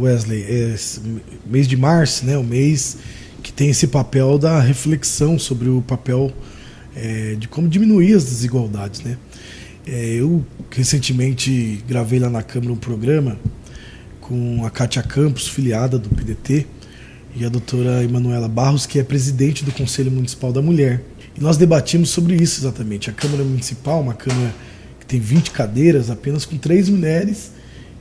Wesley. 0.00 0.44
É 0.48 0.74
mês 1.44 1.68
de 1.68 1.76
março, 1.76 2.24
né, 2.24 2.38
o 2.38 2.42
mês 2.42 2.98
que 3.42 3.52
tem 3.52 3.68
esse 3.68 3.86
papel 3.86 4.38
da 4.38 4.60
reflexão 4.60 5.38
sobre 5.38 5.68
o 5.68 5.82
papel 5.82 6.32
é, 6.96 7.36
de 7.38 7.46
como 7.46 7.68
diminuir 7.68 8.14
as 8.14 8.24
desigualdades. 8.24 9.02
Né? 9.02 9.18
É, 9.86 10.14
eu 10.14 10.44
recentemente 10.70 11.84
gravei 11.86 12.18
lá 12.18 12.30
na 12.30 12.42
Câmara 12.42 12.72
um 12.72 12.76
programa 12.76 13.38
com 14.20 14.64
a 14.64 14.70
Kátia 14.70 15.02
Campos, 15.02 15.46
filiada 15.46 15.98
do 15.98 16.08
PDT, 16.08 16.66
e 17.36 17.44
a 17.44 17.48
doutora 17.48 18.02
Emanuela 18.02 18.48
Barros, 18.48 18.86
que 18.86 18.98
é 18.98 19.04
presidente 19.04 19.62
do 19.62 19.70
Conselho 19.70 20.10
Municipal 20.10 20.52
da 20.52 20.62
Mulher. 20.62 21.04
E 21.36 21.40
nós 21.40 21.58
debatimos 21.58 22.08
sobre 22.08 22.34
isso 22.34 22.60
exatamente. 22.60 23.10
A 23.10 23.12
Câmara 23.12 23.44
Municipal, 23.44 24.00
uma 24.00 24.14
Câmara 24.14 24.54
que 24.98 25.06
tem 25.06 25.20
20 25.20 25.50
cadeiras, 25.50 26.10
apenas 26.10 26.46
com 26.46 26.56
três 26.56 26.88
mulheres 26.88 27.52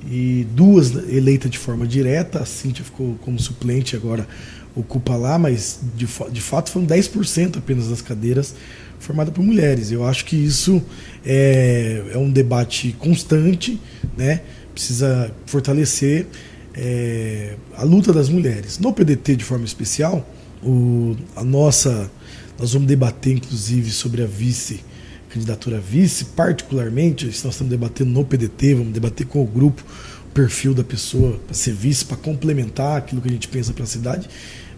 e 0.10 0.48
duas 0.56 0.96
eleitas 1.10 1.52
de 1.52 1.58
forma 1.58 1.86
direta. 1.86 2.40
A 2.40 2.46
Cíntia 2.46 2.84
ficou 2.84 3.16
como 3.22 3.38
suplente, 3.38 3.96
agora 3.96 4.26
ocupa 4.74 5.16
lá, 5.16 5.38
mas 5.38 5.80
de, 5.96 6.08
de 6.32 6.42
fato 6.42 6.72
foram 6.72 6.88
10% 6.88 7.58
apenas 7.58 7.90
das 7.90 8.02
cadeiras 8.02 8.56
formada 9.00 9.32
por 9.32 9.44
mulheres. 9.44 9.92
Eu 9.92 10.06
acho 10.06 10.26
que 10.26 10.36
isso 10.36 10.82
é, 11.26 12.04
é 12.14 12.18
um 12.18 12.32
debate 12.32 12.96
constante, 13.00 13.80
né? 14.18 14.42
precisa 14.74 15.34
fortalecer 15.46 16.28
é, 16.74 17.56
a 17.78 17.84
luta 17.84 18.12
das 18.12 18.30
mulheres. 18.30 18.78
No 18.78 18.94
PDT, 18.94 19.38
de 19.38 19.44
forma 19.44 19.66
especial, 19.66 20.28
O, 20.64 21.16
a 21.36 21.44
nossa, 21.44 22.10
nós 22.58 22.74
vamos 22.74 22.88
debater 22.88 23.34
inclusive 23.34 23.92
sobre 23.92 24.24
a 24.24 24.26
vice, 24.26 24.84
candidatura 25.30 25.78
a 25.78 25.80
vice, 25.80 26.26
particularmente, 26.26 27.26
nós 27.26 27.36
estamos 27.36 27.70
debatendo 27.70 28.10
no 28.10 28.26
PDT, 28.26 28.74
vamos 28.74 28.94
debater 28.94 29.28
com 29.28 29.44
o 29.44 29.46
grupo 29.46 29.84
o 30.28 30.34
perfil 30.34 30.74
da 30.74 30.84
pessoa 30.84 31.40
para 31.46 31.54
ser 31.54 31.74
vice, 31.74 32.04
para 32.04 32.18
complementar 32.18 32.98
aquilo 32.98 33.22
que 33.22 33.28
a 33.28 33.32
gente 33.32 33.48
pensa 33.48 33.74
para 33.74 33.84
a 33.84 33.88
cidade, 33.88 34.28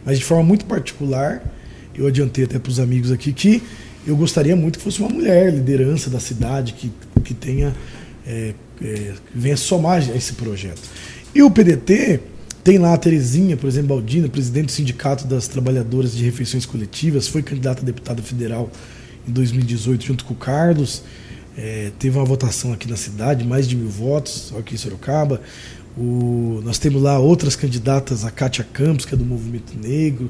mas 0.06 0.20
de 0.20 0.26
forma 0.26 0.44
muito 0.44 0.66
particular, 0.66 1.42
eu 1.96 2.06
adiantei 2.06 2.44
até 2.44 2.60
para 2.60 2.70
os 2.70 2.80
amigos 2.80 3.12
aqui 3.12 3.32
que 3.32 3.64
eu 4.08 4.16
gostaria 4.16 4.56
muito 4.56 4.80
que 4.80 4.84
fosse 4.84 5.00
uma 5.02 5.10
mulher 5.10 5.54
liderança 5.54 6.10
da 6.10 6.20
cidade, 6.20 6.74
que, 6.74 6.92
que 7.24 7.34
tenha 7.34 7.76
é, 8.26 8.54
é, 8.82 9.14
venha 9.36 9.58
somar 9.58 10.02
a 10.02 10.16
esse 10.16 10.34
projeto. 10.34 10.82
E 11.36 11.44
o 11.44 11.52
PDT 11.52 12.22
tem 12.64 12.78
lá 12.78 12.94
a 12.94 12.98
Terezinha, 12.98 13.58
por 13.58 13.68
exemplo, 13.68 13.90
Baldina, 13.90 14.30
presidente 14.30 14.68
do 14.68 14.72
Sindicato 14.72 15.28
das 15.28 15.48
Trabalhadoras 15.48 16.14
de 16.14 16.24
Refeições 16.24 16.66
Coletivas, 16.66 17.28
foi 17.28 17.44
candidata 17.44 17.82
a 17.82 17.86
deputada 17.86 18.22
federal 18.22 18.72
em 19.28 19.32
2018 19.32 20.06
junto 20.06 20.26
com 20.26 20.34
o 20.34 20.38
Carlos. 20.38 21.04
É, 21.58 21.92
teve 22.00 22.18
uma 22.18 22.26
votação 22.26 22.72
aqui 22.72 22.88
na 22.88 22.96
cidade, 22.96 23.46
mais 23.46 23.68
de 23.68 23.76
mil 23.76 23.90
votos, 23.90 24.54
aqui 24.58 24.76
em 24.76 24.78
Sorocaba. 24.78 25.42
O, 25.98 26.62
nós 26.64 26.78
temos 26.78 27.02
lá 27.02 27.18
outras 27.18 27.56
candidatas, 27.56 28.24
a 28.24 28.30
Kátia 28.30 28.66
Campos, 28.72 29.06
que 29.06 29.16
é 29.16 29.18
do 29.18 29.26
Movimento 29.26 29.74
Negro, 29.76 30.30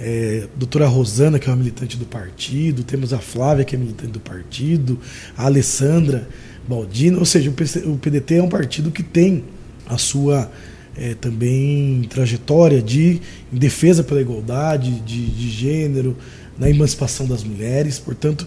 é, 0.00 0.46
doutora 0.56 0.86
Rosana, 0.86 1.38
que 1.38 1.48
é 1.48 1.50
uma 1.50 1.56
militante 1.56 1.96
do 1.96 2.06
partido, 2.06 2.84
temos 2.84 3.12
a 3.12 3.18
Flávia, 3.18 3.64
que 3.64 3.74
é 3.74 3.78
militante 3.78 4.12
do 4.12 4.20
partido, 4.20 4.98
a 5.36 5.44
Alessandra 5.46 6.28
Baldina, 6.68 7.18
ou 7.18 7.24
seja, 7.24 7.50
o, 7.50 7.98
PDT 7.98 8.36
é 8.36 8.42
um 8.42 8.48
partido 8.48 8.90
que 8.90 9.02
tem 9.02 9.44
a 9.86 9.98
sua 9.98 10.50
é, 10.96 11.14
também 11.14 12.06
trajetória 12.08 12.80
de 12.82 13.20
defesa 13.50 14.04
pela 14.04 14.20
igualdade 14.20 15.00
de, 15.00 15.26
de 15.26 15.50
gênero, 15.50 16.16
na 16.58 16.68
emancipação 16.68 17.26
das 17.26 17.42
mulheres. 17.42 17.98
Portanto, 17.98 18.46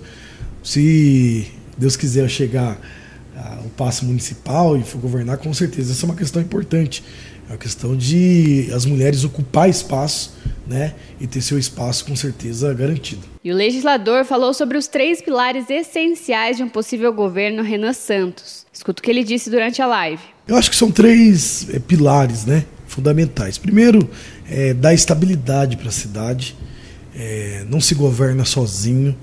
se 0.63 1.47
Deus 1.77 1.95
quiser 1.95 2.29
chegar 2.29 2.79
ao 3.35 3.69
passo 3.69 4.05
municipal 4.05 4.77
e 4.77 4.83
for 4.83 4.99
governar, 4.99 5.37
com 5.37 5.53
certeza 5.53 5.93
essa 5.93 6.05
é 6.05 6.07
uma 6.07 6.15
questão 6.15 6.41
importante. 6.41 7.03
Uma 7.51 7.57
questão 7.57 7.97
de 7.97 8.69
as 8.73 8.85
mulheres 8.85 9.25
ocupar 9.25 9.69
espaço 9.69 10.33
né, 10.65 10.95
e 11.19 11.27
ter 11.27 11.41
seu 11.41 11.59
espaço 11.59 12.05
com 12.05 12.15
certeza 12.15 12.73
garantido. 12.73 13.23
E 13.43 13.51
o 13.51 13.55
legislador 13.55 14.23
falou 14.23 14.53
sobre 14.53 14.77
os 14.77 14.87
três 14.87 15.21
pilares 15.21 15.69
essenciais 15.69 16.55
de 16.55 16.63
um 16.63 16.69
possível 16.69 17.11
governo 17.11 17.61
Renan 17.61 17.91
Santos. 17.91 18.65
Escuta 18.71 19.01
o 19.01 19.03
que 19.03 19.11
ele 19.11 19.21
disse 19.21 19.49
durante 19.49 19.81
a 19.81 19.85
live. 19.85 20.23
Eu 20.47 20.55
acho 20.55 20.69
que 20.69 20.77
são 20.77 20.89
três 20.89 21.67
é, 21.73 21.77
pilares 21.77 22.45
né, 22.45 22.63
fundamentais. 22.87 23.57
Primeiro, 23.57 24.09
é, 24.49 24.73
dar 24.73 24.93
estabilidade 24.93 25.75
para 25.75 25.89
a 25.89 25.91
cidade. 25.91 26.55
É, 27.13 27.65
não 27.69 27.81
se 27.81 27.93
governa 27.93 28.45
sozinho. 28.45 29.13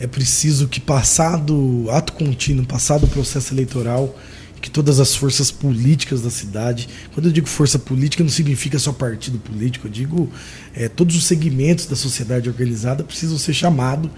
É 0.00 0.06
preciso 0.06 0.68
que, 0.68 0.80
passado 0.80 1.84
ato 1.90 2.14
contínuo, 2.14 2.64
passado 2.64 3.04
o 3.04 3.08
processo 3.08 3.52
eleitoral, 3.52 4.16
que 4.64 4.70
todas 4.70 4.98
as 4.98 5.14
forças 5.14 5.50
políticas 5.50 6.22
da 6.22 6.30
cidade, 6.30 6.88
quando 7.12 7.26
eu 7.26 7.32
digo 7.32 7.46
força 7.46 7.78
política, 7.78 8.24
não 8.24 8.30
significa 8.30 8.78
só 8.78 8.94
partido 8.94 9.38
político, 9.38 9.88
eu 9.88 9.90
digo 9.90 10.30
é, 10.74 10.88
todos 10.88 11.14
os 11.16 11.26
segmentos 11.26 11.84
da 11.84 11.94
sociedade 11.94 12.48
organizada 12.48 13.04
precisam 13.04 13.36
ser 13.36 13.52
chamados. 13.52 14.10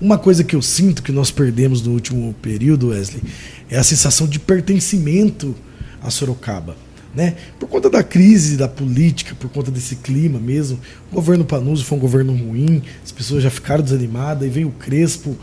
Uma 0.00 0.16
coisa 0.16 0.44
que 0.44 0.54
eu 0.54 0.62
sinto 0.62 1.02
que 1.02 1.10
nós 1.10 1.32
perdemos 1.32 1.82
no 1.82 1.90
último 1.90 2.32
período, 2.40 2.90
Wesley, 2.90 3.20
é 3.68 3.76
a 3.76 3.82
sensação 3.82 4.28
de 4.28 4.38
pertencimento 4.38 5.52
a 6.00 6.10
Sorocaba. 6.10 6.76
Né? 7.12 7.34
Por 7.58 7.68
conta 7.68 7.90
da 7.90 8.04
crise 8.04 8.56
da 8.56 8.68
política, 8.68 9.34
por 9.34 9.50
conta 9.50 9.72
desse 9.72 9.96
clima 9.96 10.38
mesmo, 10.38 10.78
o 11.10 11.16
governo 11.16 11.44
Panuso 11.44 11.84
foi 11.84 11.98
um 11.98 12.00
governo 12.00 12.32
ruim, 12.36 12.84
as 13.04 13.10
pessoas 13.10 13.42
já 13.42 13.50
ficaram 13.50 13.82
desanimadas, 13.82 14.46
e 14.46 14.50
vem 14.50 14.64
o 14.64 14.70
Crespo, 14.70 15.36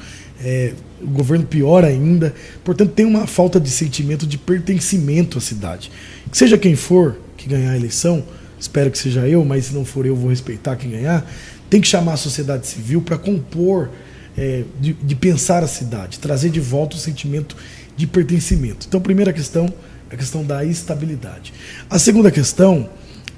é, 0.44 0.74
o 1.02 1.08
governo 1.08 1.46
pior 1.46 1.84
ainda. 1.84 2.34
Portanto, 2.64 2.92
tem 2.92 3.06
uma 3.06 3.28
falta 3.28 3.60
de 3.60 3.70
sentimento 3.70 4.26
de 4.26 4.38
pertencimento 4.38 5.38
à 5.38 5.42
cidade. 5.42 5.92
Que 6.32 6.38
seja 6.38 6.58
quem 6.58 6.76
for 6.76 7.18
que 7.38 7.48
ganhar 7.48 7.72
a 7.72 7.76
eleição, 7.76 8.24
espero 8.60 8.90
que 8.90 8.98
seja 8.98 9.28
eu, 9.28 9.44
mas 9.46 9.66
se 9.66 9.74
não 9.74 9.86
for 9.86 10.06
eu, 10.06 10.16
vou 10.16 10.30
respeitar 10.30 10.76
quem 10.76 10.92
ganhar. 10.92 11.30
Tem 11.70 11.82
que 11.82 11.88
chamar 11.88 12.14
a 12.14 12.18
sociedade 12.18 12.68
civil 12.68 13.02
para 13.02 13.18
compor, 13.18 13.90
é, 14.38 14.64
de, 14.80 14.94
de 14.94 15.16
pensar 15.16 15.64
a 15.64 15.68
cidade, 15.68 16.20
trazer 16.20 16.50
de 16.50 16.60
volta 16.60 16.96
o 16.96 17.00
sentimento 17.00 17.56
de 17.96 18.06
pertencimento. 18.06 18.86
Então, 18.88 19.00
primeira 19.00 19.32
questão 19.32 19.74
a 20.10 20.16
questão 20.16 20.44
da 20.44 20.64
estabilidade. 20.64 21.54
A 21.90 22.00
segunda 22.00 22.32
questão 22.32 22.90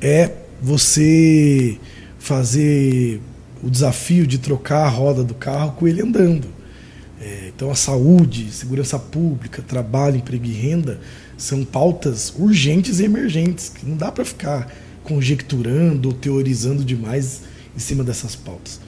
é 0.02 0.32
você 0.62 1.78
fazer 2.20 3.22
o 3.64 3.70
desafio 3.70 4.28
de 4.28 4.38
trocar 4.38 4.86
a 4.86 4.90
roda 4.90 5.24
do 5.24 5.34
carro 5.34 5.74
com 5.74 5.88
ele 5.88 6.02
andando. 6.02 6.48
É, 7.20 7.52
então, 7.56 7.72
a 7.72 7.76
saúde, 7.76 8.52
segurança 8.52 9.00
pública, 9.00 9.62
trabalho, 9.62 10.18
emprego 10.18 10.46
e 10.46 10.52
renda 10.52 11.00
são 11.38 11.64
pautas 11.66 12.34
urgentes 12.38 13.00
e 13.00 13.06
emergentes, 13.06 13.70
que 13.70 13.86
não 13.86 13.98
dá 13.98 14.12
para 14.12 14.24
ficar 14.24 14.72
conjecturando 15.04 16.10
ou 16.10 16.14
teorizando 16.14 16.84
demais 16.84 17.42
em 17.76 17.80
cima 17.80 18.04
dessas 18.04 18.36
pautas. 18.36 18.80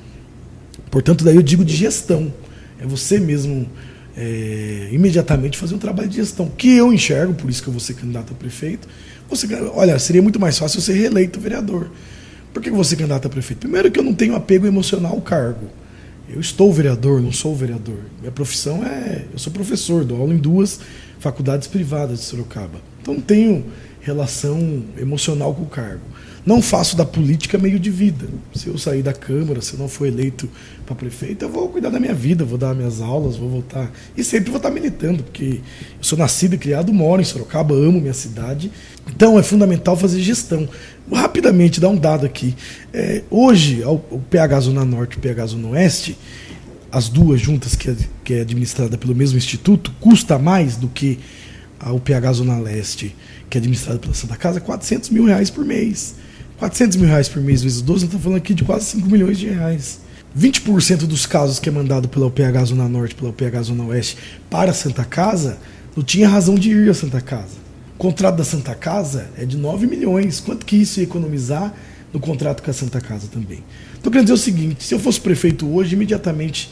Portanto, 0.91 1.23
daí 1.23 1.35
eu 1.35 1.41
digo 1.41 1.63
de 1.63 1.75
gestão. 1.75 2.33
É 2.79 2.85
você 2.85 3.19
mesmo 3.19 3.67
é, 4.15 4.89
imediatamente 4.91 5.57
fazer 5.57 5.75
um 5.75 5.79
trabalho 5.79 6.09
de 6.09 6.17
gestão, 6.17 6.49
que 6.49 6.75
eu 6.75 6.93
enxergo, 6.93 7.33
por 7.33 7.49
isso 7.49 7.61
que 7.61 7.69
eu 7.69 7.73
vou 7.73 7.79
ser 7.79 7.93
candidato 7.93 8.33
a 8.33 8.35
prefeito. 8.35 8.87
Você, 9.29 9.47
olha, 9.73 9.97
seria 9.99 10.21
muito 10.21 10.39
mais 10.39 10.57
fácil 10.57 10.77
eu 10.77 10.81
ser 10.81 10.93
reeleito 10.93 11.39
vereador. 11.39 11.89
Por 12.53 12.63
que 12.63 12.71
você 12.71 12.95
candidato 12.95 13.27
a 13.27 13.29
prefeito? 13.29 13.59
Primeiro 13.59 13.91
que 13.91 13.99
eu 13.99 14.03
não 14.03 14.13
tenho 14.13 14.35
apego 14.35 14.65
emocional 14.65 15.13
ao 15.13 15.21
cargo. 15.21 15.67
Eu 16.31 16.39
estou 16.39 16.71
vereador, 16.71 17.21
não 17.21 17.31
sou 17.31 17.55
vereador. 17.55 17.97
Minha 18.19 18.31
profissão 18.31 18.83
é. 18.83 19.25
Eu 19.31 19.39
sou 19.39 19.51
professor, 19.51 20.05
dou 20.05 20.19
aula 20.19 20.33
em 20.33 20.37
duas 20.37 20.79
faculdades 21.19 21.67
privadas 21.67 22.19
de 22.19 22.25
Sorocaba. 22.25 22.79
Então 23.01 23.13
não 23.13 23.21
tenho 23.21 23.65
relação 24.01 24.83
emocional 24.97 25.53
com 25.53 25.63
o 25.63 25.67
cargo. 25.67 26.01
Não 26.45 26.61
faço 26.61 26.95
da 26.95 27.05
política 27.05 27.57
meio 27.57 27.77
de 27.77 27.91
vida. 27.91 28.27
Se 28.55 28.67
eu 28.67 28.77
sair 28.77 29.03
da 29.03 29.13
Câmara, 29.13 29.61
se 29.61 29.73
eu 29.73 29.79
não 29.79 29.89
for 29.89 30.07
eleito 30.07 30.49
para 30.85 30.95
prefeito, 30.95 31.43
eu 31.45 31.49
vou 31.49 31.67
cuidar 31.69 31.89
da 31.89 31.99
minha 31.99 32.13
vida, 32.13 32.45
vou 32.45 32.57
dar 32.57 32.73
minhas 32.73 33.01
aulas, 33.01 33.35
vou 33.35 33.49
voltar. 33.49 33.91
E 34.15 34.23
sempre 34.23 34.49
vou 34.49 34.57
estar 34.57 34.71
militando, 34.71 35.21
porque 35.21 35.59
eu 35.97 36.03
sou 36.03 36.17
nascido 36.17 36.55
e 36.55 36.57
criado, 36.57 36.93
moro 36.93 37.21
em 37.21 37.25
Sorocaba, 37.25 37.75
amo 37.75 37.99
minha 37.99 38.13
cidade. 38.13 38.71
Então 39.07 39.37
é 39.37 39.43
fundamental 39.43 39.97
fazer 39.97 40.21
gestão. 40.21 40.67
Rapidamente, 41.11 41.79
dar 41.79 41.89
um 41.89 41.97
dado 41.97 42.25
aqui. 42.25 42.55
É, 42.93 43.21
hoje, 43.29 43.83
o 43.83 44.19
PH 44.29 44.61
Zona 44.61 44.85
Norte 44.85 45.15
e 45.15 45.17
o 45.17 45.21
PH 45.21 45.47
Zona 45.47 45.67
Oeste, 45.69 46.17
as 46.91 47.09
duas 47.09 47.39
juntas, 47.39 47.75
que 47.75 47.89
é, 47.89 47.95
que 48.23 48.33
é 48.33 48.41
administrada 48.41 48.97
pelo 48.97 49.15
mesmo 49.15 49.37
instituto, 49.37 49.91
custa 49.99 50.39
mais 50.39 50.75
do 50.75 50.87
que 50.87 51.19
o 51.87 51.99
PH 51.99 52.33
Zona 52.33 52.59
Leste, 52.59 53.15
que 53.49 53.57
é 53.57 53.59
administrada 53.59 53.99
pela 53.99 54.13
Santa 54.13 54.35
Casa, 54.35 54.59
400 54.59 55.09
mil 55.09 55.25
reais 55.25 55.49
por 55.49 55.63
mês. 55.65 56.15
400 56.57 56.97
mil 56.97 57.07
reais 57.07 57.29
por 57.29 57.41
mês 57.41 57.63
vezes 57.63 57.81
12, 57.81 58.03
eu 58.03 58.07
estou 58.07 58.19
falando 58.19 58.37
aqui 58.37 58.53
de 58.53 58.63
quase 58.63 58.85
5 58.85 59.09
milhões 59.09 59.37
de 59.37 59.47
reais. 59.47 60.01
20% 60.37 61.07
dos 61.07 61.25
casos 61.25 61.59
que 61.59 61.69
é 61.69 61.71
mandado 61.71 62.07
pela 62.07 62.27
UPH 62.27 62.65
Zona 62.65 62.87
Norte, 62.87 63.15
pela 63.15 63.29
UPH 63.29 63.63
Zona 63.63 63.85
Oeste 63.85 64.17
para 64.49 64.71
a 64.71 64.73
Santa 64.73 65.03
Casa, 65.03 65.57
não 65.95 66.03
tinha 66.03 66.27
razão 66.27 66.55
de 66.55 66.69
ir 66.69 66.89
à 66.89 66.93
Santa 66.93 67.21
Casa. 67.21 67.57
O 67.95 67.97
contrato 67.97 68.37
da 68.37 68.43
Santa 68.43 68.75
Casa 68.75 69.29
é 69.37 69.45
de 69.45 69.57
9 69.57 69.87
milhões. 69.87 70.39
Quanto 70.39 70.65
que 70.65 70.75
isso 70.75 70.99
ia 70.99 71.03
economizar 71.03 71.73
no 72.13 72.19
contrato 72.19 72.63
com 72.63 72.71
a 72.71 72.73
Santa 72.73 72.99
Casa 73.01 73.27
também? 73.27 73.63
Então, 73.99 74.11
quero 74.11 74.23
dizer 74.23 74.33
o 74.33 74.37
seguinte: 74.37 74.83
se 74.83 74.93
eu 74.93 74.99
fosse 74.99 75.19
prefeito 75.19 75.67
hoje, 75.67 75.95
imediatamente 75.95 76.71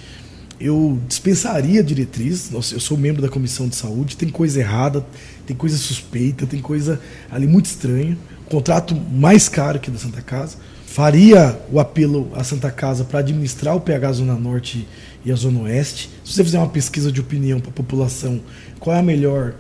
eu 0.60 1.00
dispensaria 1.08 1.82
a 1.82 1.84
diretriz. 1.84 2.50
Nossa, 2.50 2.76
eu 2.76 2.80
sou 2.80 2.98
membro 2.98 3.22
da 3.22 3.30
comissão 3.30 3.68
de 3.68 3.76
saúde, 3.76 4.18
tem 4.18 4.30
coisa 4.30 4.60
errada, 4.60 5.06
tem 5.46 5.56
coisa 5.56 5.78
suspeita, 5.78 6.46
tem 6.46 6.60
coisa 6.60 7.00
ali 7.32 7.46
muito 7.46 7.66
estranha 7.66 8.18
contrato 8.48 8.96
mais 8.96 9.48
caro 9.48 9.80
que 9.80 9.92
da 9.92 9.98
Santa 9.98 10.22
Casa. 10.22 10.58
Faria 10.86 11.60
o 11.72 11.80
apelo 11.80 12.32
à 12.34 12.44
Santa 12.44 12.72
Casa 12.72 13.04
para 13.04 13.20
administrar 13.20 13.76
o 13.76 13.82
PH 13.82 14.14
Zona 14.14 14.36
Norte 14.36 14.88
e 15.24 15.32
a 15.32 15.36
Zona 15.36 15.62
Oeste. 15.62 16.10
Se 16.24 16.34
você 16.34 16.44
fizer 16.44 16.58
uma 16.58 16.70
pesquisa 16.70 17.12
de 17.12 17.22
opinião 17.22 17.60
para 17.60 17.70
a 17.70 17.74
população, 17.74 18.42
qual 18.80 18.96
é 18.96 19.00
a 19.00 19.04
melhor 19.04 19.54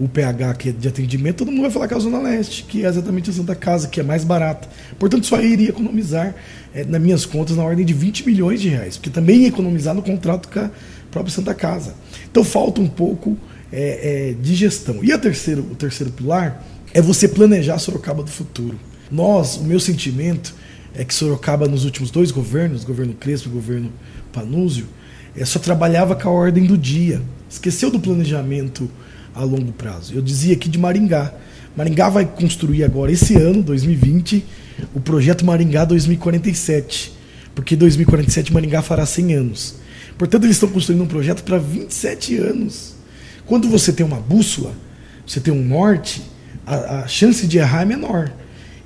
o 0.00 0.08
PH 0.08 0.54
que 0.54 0.68
é 0.70 0.72
de 0.72 0.88
atendimento, 0.88 1.36
todo 1.36 1.52
mundo 1.52 1.60
vai 1.60 1.70
falar 1.70 1.86
que 1.86 1.92
é 1.92 1.96
a 1.98 2.00
Zona 2.00 2.18
Leste, 2.18 2.64
que 2.64 2.84
é 2.86 2.88
exatamente 2.88 3.28
a 3.28 3.32
Santa 3.34 3.54
Casa, 3.54 3.86
que 3.86 4.00
é 4.00 4.02
mais 4.02 4.24
barata. 4.24 4.66
Portanto, 4.98 5.26
só 5.26 5.38
iria 5.40 5.68
economizar, 5.68 6.34
é, 6.74 6.84
nas 6.84 7.00
minhas 7.00 7.26
contas, 7.26 7.56
na 7.56 7.62
ordem 7.62 7.84
de 7.84 7.92
20 7.92 8.24
milhões 8.26 8.62
de 8.62 8.70
reais, 8.70 8.96
porque 8.96 9.10
também 9.10 9.42
ia 9.42 9.48
economizar 9.48 9.94
no 9.94 10.02
contrato 10.02 10.48
com 10.48 10.58
a 10.58 10.70
própria 11.10 11.30
Santa 11.30 11.54
Casa. 11.54 11.94
Então 12.30 12.42
falta 12.42 12.80
um 12.80 12.88
pouco 12.88 13.36
é, 13.70 14.30
é, 14.30 14.34
de 14.40 14.54
gestão. 14.54 15.04
E 15.04 15.12
a 15.12 15.18
terceiro, 15.18 15.62
o 15.70 15.74
terceiro 15.74 16.10
pilar 16.10 16.64
é 16.94 17.02
você 17.02 17.28
planejar 17.28 17.78
Sorocaba 17.78 18.22
do 18.22 18.30
futuro. 18.30 18.80
Nós, 19.10 19.56
o 19.56 19.64
meu 19.64 19.78
sentimento 19.78 20.54
é 20.94 21.04
que 21.04 21.12
Sorocaba, 21.12 21.68
nos 21.68 21.84
últimos 21.84 22.10
dois 22.10 22.30
governos, 22.30 22.84
governo 22.84 23.12
Crespo 23.12 23.50
e 23.50 23.52
governo 23.52 23.92
Panúzio, 24.32 24.86
é, 25.36 25.44
só 25.44 25.58
trabalhava 25.58 26.16
com 26.16 26.26
a 26.26 26.32
ordem 26.32 26.64
do 26.64 26.78
dia. 26.78 27.20
Esqueceu 27.50 27.90
do 27.90 28.00
planejamento 28.00 28.90
a 29.34 29.42
longo 29.44 29.72
prazo. 29.72 30.14
Eu 30.14 30.22
dizia 30.22 30.54
aqui 30.54 30.68
de 30.68 30.78
Maringá. 30.78 31.32
Maringá 31.76 32.08
vai 32.08 32.24
construir 32.24 32.84
agora, 32.84 33.12
esse 33.12 33.36
ano, 33.36 33.62
2020, 33.62 34.44
o 34.94 35.00
projeto 35.00 35.44
Maringá 35.44 35.84
2047 35.84 37.20
porque 37.54 37.76
2047 37.76 38.52
Maringá 38.52 38.82
fará 38.82 39.04
100 39.04 39.34
anos. 39.34 39.74
Portanto, 40.16 40.44
eles 40.44 40.56
estão 40.56 40.68
construindo 40.68 41.02
um 41.02 41.06
projeto 41.06 41.42
para 41.42 41.58
27 41.58 42.36
anos. 42.36 42.94
Quando 43.46 43.68
você 43.68 43.92
tem 43.92 44.04
uma 44.04 44.18
bússola, 44.18 44.72
você 45.26 45.40
tem 45.40 45.52
um 45.52 45.62
norte, 45.62 46.22
a, 46.66 47.00
a 47.00 47.08
chance 47.08 47.46
de 47.46 47.58
errar 47.58 47.82
é 47.82 47.84
menor. 47.84 48.32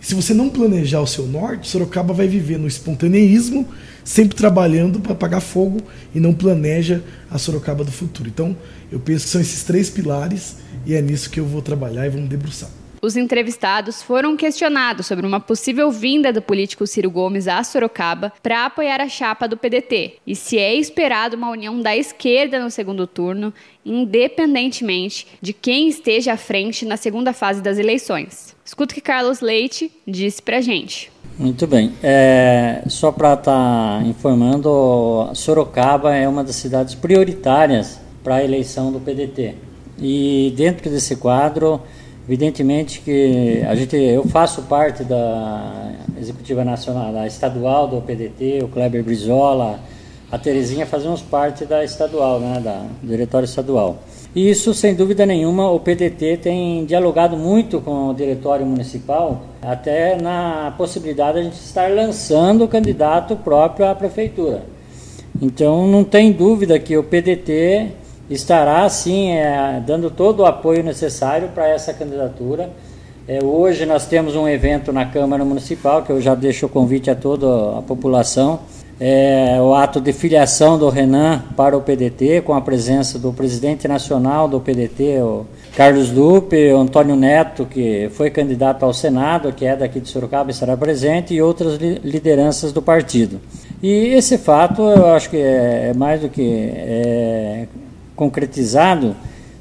Se 0.04 0.14
você 0.14 0.34
não 0.34 0.50
planejar 0.50 1.00
o 1.00 1.06
seu 1.06 1.26
norte, 1.26 1.66
Sorocaba 1.66 2.12
vai 2.12 2.28
viver 2.28 2.58
no 2.58 2.68
espontaneísmo, 2.68 3.66
sempre 4.04 4.36
trabalhando 4.36 5.00
para 5.00 5.12
apagar 5.12 5.40
fogo 5.40 5.80
e 6.14 6.20
não 6.20 6.34
planeja 6.34 7.02
a 7.30 7.38
Sorocaba 7.38 7.82
do 7.82 7.90
futuro. 7.90 8.28
Então, 8.28 8.54
eu 8.92 9.00
penso 9.00 9.24
que 9.24 9.30
são 9.30 9.40
esses 9.40 9.62
três 9.62 9.88
pilares 9.88 10.58
e 10.84 10.92
é 10.92 11.00
nisso 11.00 11.30
que 11.30 11.40
eu 11.40 11.46
vou 11.46 11.62
trabalhar 11.62 12.04
e 12.04 12.10
vamos 12.10 12.28
debruçar. 12.28 12.68
Os 13.00 13.16
entrevistados 13.16 14.02
foram 14.02 14.36
questionados 14.36 15.06
sobre 15.06 15.26
uma 15.26 15.40
possível 15.40 15.90
vinda 15.90 16.30
do 16.30 16.42
político 16.42 16.86
Ciro 16.86 17.10
Gomes 17.10 17.48
a 17.48 17.64
Sorocaba 17.64 18.30
para 18.42 18.66
apoiar 18.66 19.00
a 19.00 19.08
chapa 19.08 19.48
do 19.48 19.56
PDT 19.56 20.16
e 20.26 20.36
se 20.36 20.58
é 20.58 20.74
esperado 20.74 21.34
uma 21.34 21.48
união 21.48 21.80
da 21.80 21.96
esquerda 21.96 22.62
no 22.62 22.70
segundo 22.70 23.06
turno, 23.06 23.54
independentemente 23.86 25.26
de 25.40 25.54
quem 25.54 25.88
esteja 25.88 26.34
à 26.34 26.36
frente 26.36 26.84
na 26.84 26.98
segunda 26.98 27.32
fase 27.32 27.62
das 27.62 27.78
eleições. 27.78 28.53
Escuta 28.64 28.92
o 28.92 28.94
que 28.94 29.00
Carlos 29.00 29.40
Leite 29.40 29.92
disse 30.06 30.40
para 30.40 30.60
gente. 30.60 31.12
Muito 31.38 31.66
bem. 31.66 31.92
É, 32.02 32.82
só 32.86 33.10
para 33.12 33.34
estar 33.34 34.00
tá 34.00 34.06
informando, 34.06 35.30
Sorocaba 35.34 36.14
é 36.14 36.28
uma 36.28 36.42
das 36.42 36.56
cidades 36.56 36.94
prioritárias 36.94 38.00
para 38.22 38.36
a 38.36 38.44
eleição 38.44 38.92
do 38.92 39.00
PDT. 39.00 39.54
E 39.98 40.52
dentro 40.56 40.88
desse 40.90 41.16
quadro, 41.16 41.80
Evidentemente 42.26 43.00
que 43.00 43.62
a 43.68 43.74
gente, 43.74 43.94
eu 43.96 44.24
faço 44.24 44.62
parte 44.62 45.04
da 45.04 45.92
executiva 46.18 46.64
nacional, 46.64 47.12
da 47.12 47.26
estadual 47.26 47.86
do 47.86 48.00
PDT, 48.00 48.60
o 48.62 48.68
Kleber 48.68 49.04
Brizola, 49.04 49.78
a 50.32 50.38
Terezinha 50.38 50.86
fazemos 50.86 51.20
parte 51.20 51.66
da 51.66 51.84
estadual, 51.84 52.40
né, 52.40 52.60
da 52.64 52.86
diretório 53.02 53.44
estadual. 53.44 54.02
E 54.34 54.50
isso, 54.50 54.74
sem 54.74 54.94
dúvida 54.94 55.24
nenhuma, 55.24 55.70
o 55.70 55.78
PDT 55.78 56.38
tem 56.38 56.84
dialogado 56.84 57.36
muito 57.36 57.80
com 57.80 58.08
o 58.08 58.14
diretório 58.14 58.66
municipal, 58.66 59.42
até 59.62 60.20
na 60.20 60.74
possibilidade 60.76 61.34
de 61.34 61.38
a 61.38 61.42
gente 61.44 61.60
estar 61.60 61.88
lançando 61.88 62.64
o 62.64 62.68
candidato 62.68 63.36
próprio 63.36 63.86
à 63.86 63.94
prefeitura. 63.94 64.62
Então, 65.40 65.86
não 65.86 66.02
tem 66.02 66.32
dúvida 66.32 66.78
que 66.80 66.96
o 66.96 67.04
PDT 67.04 67.92
estará 68.28 68.88
sim 68.88 69.30
é, 69.30 69.80
dando 69.86 70.10
todo 70.10 70.40
o 70.40 70.46
apoio 70.46 70.82
necessário 70.82 71.50
para 71.54 71.68
essa 71.68 71.94
candidatura. 71.94 72.70
É, 73.28 73.38
hoje 73.42 73.86
nós 73.86 74.06
temos 74.06 74.34
um 74.34 74.48
evento 74.48 74.92
na 74.92 75.06
Câmara 75.06 75.44
Municipal, 75.44 76.02
que 76.02 76.10
eu 76.10 76.20
já 76.20 76.34
deixo 76.34 76.66
o 76.66 76.68
convite 76.68 77.08
a 77.08 77.14
toda 77.14 77.78
a 77.78 77.82
população. 77.82 78.60
É, 79.00 79.58
o 79.60 79.74
ato 79.74 80.00
de 80.00 80.12
filiação 80.12 80.78
do 80.78 80.88
Renan 80.88 81.42
para 81.56 81.76
o 81.76 81.80
PDT, 81.80 82.42
com 82.42 82.54
a 82.54 82.60
presença 82.60 83.18
do 83.18 83.32
presidente 83.32 83.88
nacional 83.88 84.46
do 84.46 84.60
PDT, 84.60 85.20
o 85.20 85.46
Carlos 85.76 86.12
Lupe, 86.12 86.72
o 86.72 86.78
Antônio 86.78 87.16
Neto, 87.16 87.66
que 87.66 88.08
foi 88.12 88.30
candidato 88.30 88.84
ao 88.84 88.94
Senado, 88.94 89.52
que 89.52 89.66
é 89.66 89.74
daqui 89.74 89.98
de 89.98 90.08
Sorocaba, 90.08 90.52
estará 90.52 90.76
presente, 90.76 91.34
e 91.34 91.42
outras 91.42 91.76
lideranças 91.76 92.72
do 92.72 92.80
partido. 92.80 93.40
E 93.82 94.14
esse 94.14 94.38
fato 94.38 94.82
eu 94.82 95.06
acho 95.08 95.28
que 95.28 95.38
é, 95.38 95.90
é 95.90 95.94
mais 95.94 96.20
do 96.20 96.28
que 96.28 96.70
é, 96.72 97.66
concretizado 98.14 99.16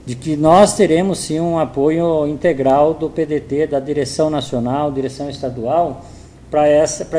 de 0.06 0.14
que 0.14 0.36
nós 0.36 0.76
teremos 0.76 1.18
sim 1.18 1.40
um 1.40 1.58
apoio 1.58 2.28
integral 2.28 2.94
do 2.94 3.10
PDT, 3.10 3.66
da 3.68 3.80
direção 3.80 4.30
nacional, 4.30 4.92
direção 4.92 5.28
estadual, 5.28 6.06
para 6.52 6.70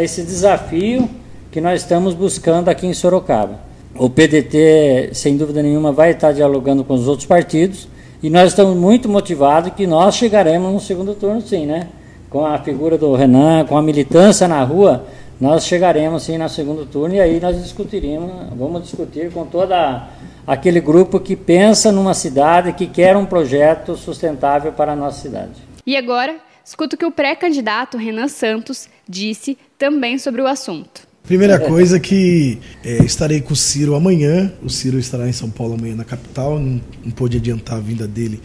esse 0.02 0.22
desafio 0.22 1.08
que 1.54 1.60
nós 1.60 1.82
estamos 1.82 2.14
buscando 2.14 2.68
aqui 2.68 2.84
em 2.84 2.92
Sorocaba. 2.92 3.60
O 3.94 4.10
PDT, 4.10 5.10
sem 5.12 5.36
dúvida 5.36 5.62
nenhuma, 5.62 5.92
vai 5.92 6.10
estar 6.10 6.32
dialogando 6.32 6.82
com 6.82 6.94
os 6.94 7.06
outros 7.06 7.28
partidos 7.28 7.86
e 8.20 8.28
nós 8.28 8.48
estamos 8.48 8.76
muito 8.76 9.08
motivados 9.08 9.72
que 9.72 9.86
nós 9.86 10.16
chegaremos 10.16 10.72
no 10.72 10.80
segundo 10.80 11.14
turno, 11.14 11.40
sim, 11.40 11.64
né? 11.64 11.86
Com 12.28 12.44
a 12.44 12.58
figura 12.58 12.98
do 12.98 13.14
Renan, 13.14 13.64
com 13.66 13.78
a 13.78 13.82
militância 13.82 14.48
na 14.48 14.64
rua, 14.64 15.06
nós 15.40 15.64
chegaremos 15.64 16.24
sim 16.24 16.38
no 16.38 16.48
segundo 16.48 16.86
turno 16.86 17.14
e 17.14 17.20
aí 17.20 17.38
nós 17.38 17.62
discutiremos, 17.62 18.32
vamos 18.56 18.82
discutir 18.82 19.30
com 19.30 19.46
toda 19.46 20.08
aquele 20.44 20.80
grupo 20.80 21.20
que 21.20 21.36
pensa 21.36 21.92
numa 21.92 22.14
cidade, 22.14 22.72
que 22.72 22.88
quer 22.88 23.16
um 23.16 23.24
projeto 23.24 23.94
sustentável 23.94 24.72
para 24.72 24.94
a 24.94 24.96
nossa 24.96 25.20
cidade. 25.20 25.52
E 25.86 25.96
agora, 25.96 26.34
escuta 26.64 26.96
o 26.96 26.98
que 26.98 27.06
o 27.06 27.12
pré-candidato 27.12 27.96
Renan 27.96 28.26
Santos 28.26 28.88
disse 29.08 29.56
também 29.78 30.18
sobre 30.18 30.42
o 30.42 30.48
assunto. 30.48 31.13
Primeira 31.26 31.58
coisa 31.58 31.98
que 31.98 32.58
é, 32.84 33.02
estarei 33.02 33.40
com 33.40 33.54
o 33.54 33.56
Ciro 33.56 33.94
amanhã. 33.94 34.52
O 34.62 34.68
Ciro 34.68 34.98
estará 34.98 35.26
em 35.26 35.32
São 35.32 35.48
Paulo 35.48 35.72
amanhã 35.72 35.96
na 35.96 36.04
capital. 36.04 36.60
Não, 36.60 36.78
não 37.02 37.10
pôde 37.12 37.38
adiantar 37.38 37.78
a 37.78 37.80
vinda 37.80 38.06
dele 38.06 38.42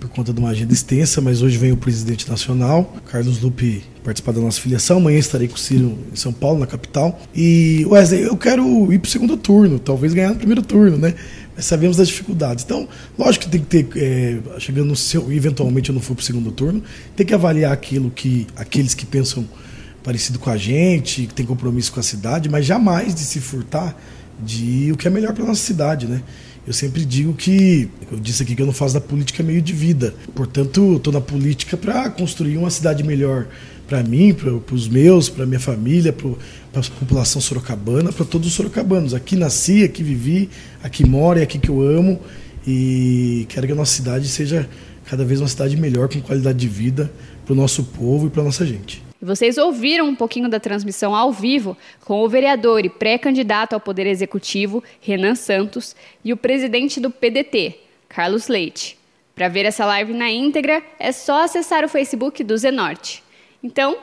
por 0.00 0.08
conta 0.08 0.32
de 0.32 0.40
uma 0.40 0.48
agenda 0.48 0.72
extensa, 0.72 1.20
mas 1.20 1.42
hoje 1.42 1.58
vem 1.58 1.70
o 1.72 1.76
presidente 1.76 2.26
nacional, 2.26 2.94
Carlos 3.10 3.42
Lupe, 3.42 3.84
participar 4.02 4.32
da 4.32 4.40
nossa 4.40 4.58
filiação. 4.58 4.96
Amanhã 4.96 5.18
estarei 5.18 5.48
com 5.48 5.54
o 5.54 5.58
Ciro 5.58 5.98
em 6.10 6.16
São 6.16 6.32
Paulo, 6.32 6.60
na 6.60 6.66
capital. 6.66 7.20
E, 7.34 7.84
Wesley, 7.90 8.22
eu 8.22 8.36
quero 8.38 8.90
ir 8.90 8.98
para 8.98 9.06
o 9.06 9.10
segundo 9.10 9.36
turno, 9.36 9.78
talvez 9.78 10.14
ganhar 10.14 10.30
no 10.30 10.36
primeiro 10.36 10.62
turno, 10.62 10.96
né? 10.96 11.14
Mas 11.54 11.66
sabemos 11.66 11.98
das 11.98 12.08
dificuldades. 12.08 12.64
Então, 12.64 12.88
lógico 13.18 13.44
que 13.44 13.50
tem 13.50 13.60
que 13.60 13.66
ter, 13.66 14.02
é, 14.02 14.60
chegando 14.60 14.86
no 14.86 14.96
seu, 14.96 15.30
eventualmente 15.30 15.90
eu 15.90 15.94
não 15.94 16.00
for 16.00 16.14
para 16.14 16.22
o 16.22 16.24
segundo 16.24 16.50
turno, 16.50 16.82
tem 17.14 17.26
que 17.26 17.34
avaliar 17.34 17.70
aquilo 17.70 18.10
que 18.10 18.46
aqueles 18.56 18.94
que 18.94 19.04
pensam 19.04 19.46
parecido 20.04 20.38
com 20.38 20.50
a 20.50 20.56
gente, 20.56 21.26
que 21.26 21.34
tem 21.34 21.46
compromisso 21.46 21.92
com 21.92 21.98
a 21.98 22.02
cidade, 22.02 22.48
mas 22.48 22.66
jamais 22.66 23.14
de 23.14 23.22
se 23.22 23.40
furtar 23.40 23.96
de 24.38 24.92
o 24.92 24.96
que 24.96 25.08
é 25.08 25.10
melhor 25.10 25.32
para 25.32 25.44
nossa 25.44 25.62
cidade, 25.62 26.06
né? 26.06 26.22
Eu 26.66 26.72
sempre 26.72 27.04
digo 27.04 27.34
que, 27.34 27.88
eu 28.10 28.18
disse 28.18 28.42
aqui 28.42 28.54
que 28.54 28.62
eu 28.62 28.66
não 28.66 28.72
faço 28.72 28.94
da 28.94 29.00
política 29.00 29.42
meio 29.42 29.60
de 29.60 29.72
vida. 29.72 30.14
Portanto, 30.34 30.96
estou 30.96 31.12
na 31.12 31.20
política 31.20 31.76
para 31.76 32.08
construir 32.10 32.56
uma 32.56 32.70
cidade 32.70 33.02
melhor 33.02 33.46
para 33.86 34.02
mim, 34.02 34.32
para 34.32 34.74
os 34.74 34.88
meus, 34.88 35.28
para 35.28 35.44
minha 35.44 35.60
família, 35.60 36.10
para 36.10 36.30
a 36.80 36.82
população 37.00 37.40
sorocabana, 37.40 38.10
para 38.12 38.24
todos 38.24 38.48
os 38.48 38.54
sorocabanos. 38.54 39.12
Aqui 39.12 39.36
nasci, 39.36 39.84
aqui 39.84 40.02
vivi, 40.02 40.48
aqui 40.82 41.06
moro, 41.06 41.38
é 41.38 41.42
aqui 41.42 41.58
que 41.58 41.68
eu 41.68 41.82
amo 41.82 42.18
e 42.66 43.44
quero 43.50 43.66
que 43.66 43.72
a 43.74 43.76
nossa 43.76 43.92
cidade 43.92 44.26
seja 44.26 44.66
cada 45.04 45.22
vez 45.22 45.40
uma 45.40 45.48
cidade 45.48 45.76
melhor, 45.76 46.08
com 46.08 46.18
qualidade 46.22 46.58
de 46.58 46.68
vida 46.68 47.12
para 47.44 47.52
o 47.52 47.56
nosso 47.56 47.84
povo 47.84 48.26
e 48.26 48.30
para 48.30 48.42
nossa 48.42 48.64
gente. 48.64 49.03
Vocês 49.24 49.56
ouviram 49.56 50.06
um 50.06 50.14
pouquinho 50.14 50.50
da 50.50 50.60
transmissão 50.60 51.14
ao 51.14 51.32
vivo 51.32 51.74
com 52.04 52.22
o 52.22 52.28
vereador 52.28 52.84
e 52.84 52.90
pré-candidato 52.90 53.72
ao 53.72 53.80
Poder 53.80 54.06
Executivo, 54.06 54.84
Renan 55.00 55.34
Santos, 55.34 55.96
e 56.22 56.30
o 56.30 56.36
presidente 56.36 57.00
do 57.00 57.10
PDT, 57.10 57.80
Carlos 58.06 58.48
Leite. 58.48 58.98
Para 59.34 59.48
ver 59.48 59.64
essa 59.64 59.86
live 59.86 60.12
na 60.12 60.30
íntegra, 60.30 60.82
é 60.98 61.10
só 61.10 61.42
acessar 61.42 61.82
o 61.86 61.88
Facebook 61.88 62.44
do 62.44 62.54
Zenorte. 62.58 63.24
Então, 63.62 63.96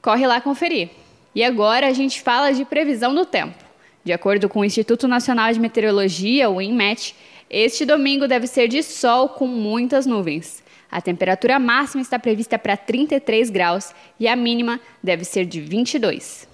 corre 0.00 0.26
lá 0.26 0.40
conferir. 0.40 0.88
E 1.34 1.44
agora 1.44 1.88
a 1.88 1.92
gente 1.92 2.22
fala 2.22 2.50
de 2.50 2.64
previsão 2.64 3.14
do 3.14 3.26
tempo. 3.26 3.62
De 4.02 4.10
acordo 4.10 4.48
com 4.48 4.60
o 4.60 4.64
Instituto 4.64 5.06
Nacional 5.06 5.52
de 5.52 5.60
Meteorologia, 5.60 6.48
o 6.48 6.62
INMET, 6.62 7.14
este 7.50 7.84
domingo 7.84 8.26
deve 8.26 8.46
ser 8.46 8.68
de 8.68 8.82
sol 8.82 9.28
com 9.28 9.46
muitas 9.46 10.06
nuvens. 10.06 10.61
A 10.92 11.00
temperatura 11.00 11.58
máxima 11.58 12.02
está 12.02 12.18
prevista 12.18 12.58
para 12.58 12.76
33 12.76 13.48
graus 13.48 13.94
e 14.20 14.28
a 14.28 14.36
mínima 14.36 14.78
deve 15.02 15.24
ser 15.24 15.46
de 15.46 15.58
22. 15.58 16.46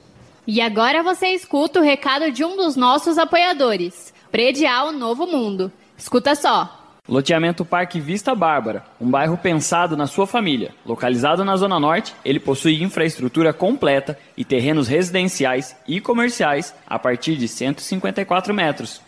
E 0.47 0.61
agora 0.61 1.03
você 1.03 1.27
escuta 1.31 1.81
o 1.81 1.83
recado 1.83 2.31
de 2.31 2.45
um 2.45 2.57
dos 2.57 2.77
nossos 2.77 3.19
apoiadores, 3.19 4.15
Predial 4.31 4.93
Novo 4.93 5.27
Mundo. 5.27 5.73
Escuta 5.97 6.37
só. 6.37 6.77
Loteamento 7.09 7.65
Parque 7.65 7.99
Vista 7.99 8.33
Bárbara, 8.33 8.85
um 9.01 9.11
bairro 9.11 9.37
pensado 9.37 9.97
na 9.97 10.07
sua 10.07 10.27
família. 10.27 10.73
Localizado 10.87 11.45
na 11.45 11.57
Zona 11.57 11.81
Norte, 11.81 12.15
ele 12.25 12.39
possui 12.39 12.81
infraestrutura 12.81 13.53
completa 13.53 14.17
e 14.37 14.45
terrenos 14.45 14.87
residenciais 14.87 15.75
e 15.89 16.01
comerciais 16.01 16.73
a 16.87 16.97
partir 16.97 17.37
de 17.37 17.49
154 17.49 18.55
metros 18.55 19.08